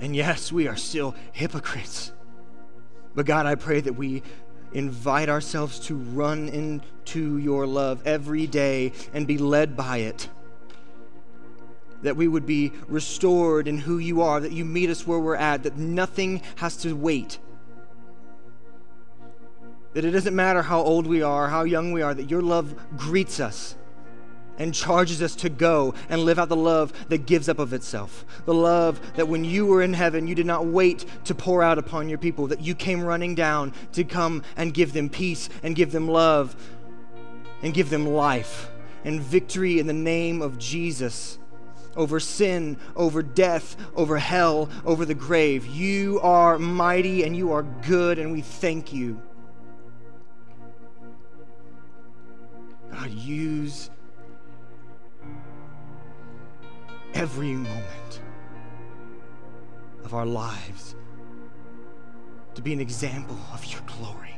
And 0.00 0.14
yes, 0.14 0.52
we 0.52 0.68
are 0.68 0.76
still 0.76 1.14
hypocrites. 1.32 2.12
But 3.14 3.26
God, 3.26 3.46
I 3.46 3.54
pray 3.54 3.80
that 3.80 3.94
we 3.94 4.22
invite 4.72 5.28
ourselves 5.28 5.78
to 5.78 5.94
run 5.94 6.48
into 6.48 7.38
your 7.38 7.66
love 7.66 8.02
every 8.04 8.46
day 8.46 8.92
and 9.12 9.26
be 9.26 9.38
led 9.38 9.76
by 9.76 9.98
it. 9.98 10.28
that 12.04 12.16
we 12.16 12.28
would 12.28 12.46
be 12.46 12.70
restored 12.86 13.66
in 13.66 13.78
who 13.78 13.98
you 13.98 14.20
are, 14.20 14.38
that 14.38 14.52
you 14.52 14.64
meet 14.64 14.90
us 14.90 15.06
where 15.06 15.18
we're 15.18 15.34
at, 15.34 15.62
that 15.62 15.78
nothing 15.78 16.42
has 16.56 16.76
to 16.76 16.92
wait. 16.94 17.38
That 19.94 20.04
it 20.04 20.10
doesn't 20.10 20.36
matter 20.36 20.62
how 20.62 20.80
old 20.80 21.06
we 21.06 21.22
are, 21.22 21.48
how 21.48 21.64
young 21.64 21.92
we 21.92 22.02
are, 22.02 22.12
that 22.12 22.30
your 22.30 22.42
love 22.42 22.74
greets 22.96 23.40
us 23.40 23.74
and 24.58 24.74
charges 24.74 25.22
us 25.22 25.34
to 25.36 25.48
go 25.48 25.94
and 26.08 26.24
live 26.24 26.38
out 26.38 26.48
the 26.48 26.56
love 26.56 26.92
that 27.08 27.26
gives 27.26 27.48
up 27.48 27.58
of 27.58 27.72
itself. 27.72 28.24
The 28.44 28.54
love 28.54 29.00
that 29.16 29.28
when 29.28 29.44
you 29.44 29.66
were 29.66 29.82
in 29.82 29.94
heaven, 29.94 30.26
you 30.26 30.34
did 30.34 30.46
not 30.46 30.66
wait 30.66 31.04
to 31.24 31.34
pour 31.34 31.62
out 31.62 31.78
upon 31.78 32.08
your 32.08 32.18
people, 32.18 32.46
that 32.48 32.60
you 32.60 32.74
came 32.74 33.02
running 33.02 33.34
down 33.34 33.72
to 33.92 34.04
come 34.04 34.42
and 34.56 34.74
give 34.74 34.92
them 34.92 35.08
peace 35.08 35.48
and 35.62 35.74
give 35.74 35.92
them 35.92 36.08
love 36.08 36.54
and 37.62 37.74
give 37.74 37.90
them 37.90 38.06
life 38.06 38.70
and 39.04 39.20
victory 39.20 39.78
in 39.78 39.86
the 39.86 39.92
name 39.92 40.42
of 40.42 40.58
Jesus 40.58 41.38
over 41.96 42.20
sin, 42.20 42.76
over 42.96 43.22
death, 43.22 43.76
over 43.94 44.18
hell, 44.18 44.68
over 44.84 45.04
the 45.04 45.14
grave. 45.14 45.66
You 45.66 46.20
are 46.22 46.58
mighty 46.58 47.22
and 47.22 47.36
you 47.36 47.52
are 47.52 47.62
good, 47.62 48.18
and 48.18 48.32
we 48.32 48.40
thank 48.40 48.92
you. 48.92 49.20
God, 52.90 53.10
use 53.10 53.90
every 57.14 57.52
moment 57.52 58.20
of 60.04 60.14
our 60.14 60.26
lives 60.26 60.96
to 62.54 62.62
be 62.62 62.72
an 62.72 62.80
example 62.80 63.38
of 63.52 63.64
your 63.64 63.80
glory. 63.82 64.34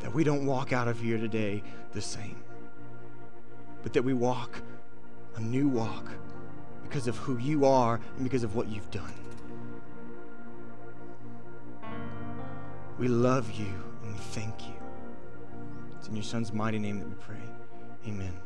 That 0.00 0.12
we 0.12 0.24
don't 0.24 0.46
walk 0.46 0.72
out 0.72 0.88
of 0.88 1.00
here 1.00 1.18
today 1.18 1.62
the 1.92 2.00
same, 2.00 2.42
but 3.82 3.92
that 3.92 4.02
we 4.02 4.14
walk 4.14 4.60
a 5.36 5.40
new 5.40 5.68
walk 5.68 6.10
because 6.82 7.06
of 7.06 7.16
who 7.18 7.38
you 7.38 7.64
are 7.64 8.00
and 8.16 8.24
because 8.24 8.42
of 8.42 8.54
what 8.54 8.68
you've 8.68 8.90
done. 8.90 9.12
We 12.98 13.08
love 13.08 13.50
you 13.52 13.72
and 14.02 14.14
we 14.14 14.20
thank 14.20 14.66
you. 14.66 14.74
It's 15.98 16.08
in 16.08 16.14
your 16.16 16.24
son's 16.24 16.52
mighty 16.52 16.78
name 16.78 16.98
that 16.98 17.08
we 17.08 17.14
pray. 17.16 17.42
Amen. 18.06 18.45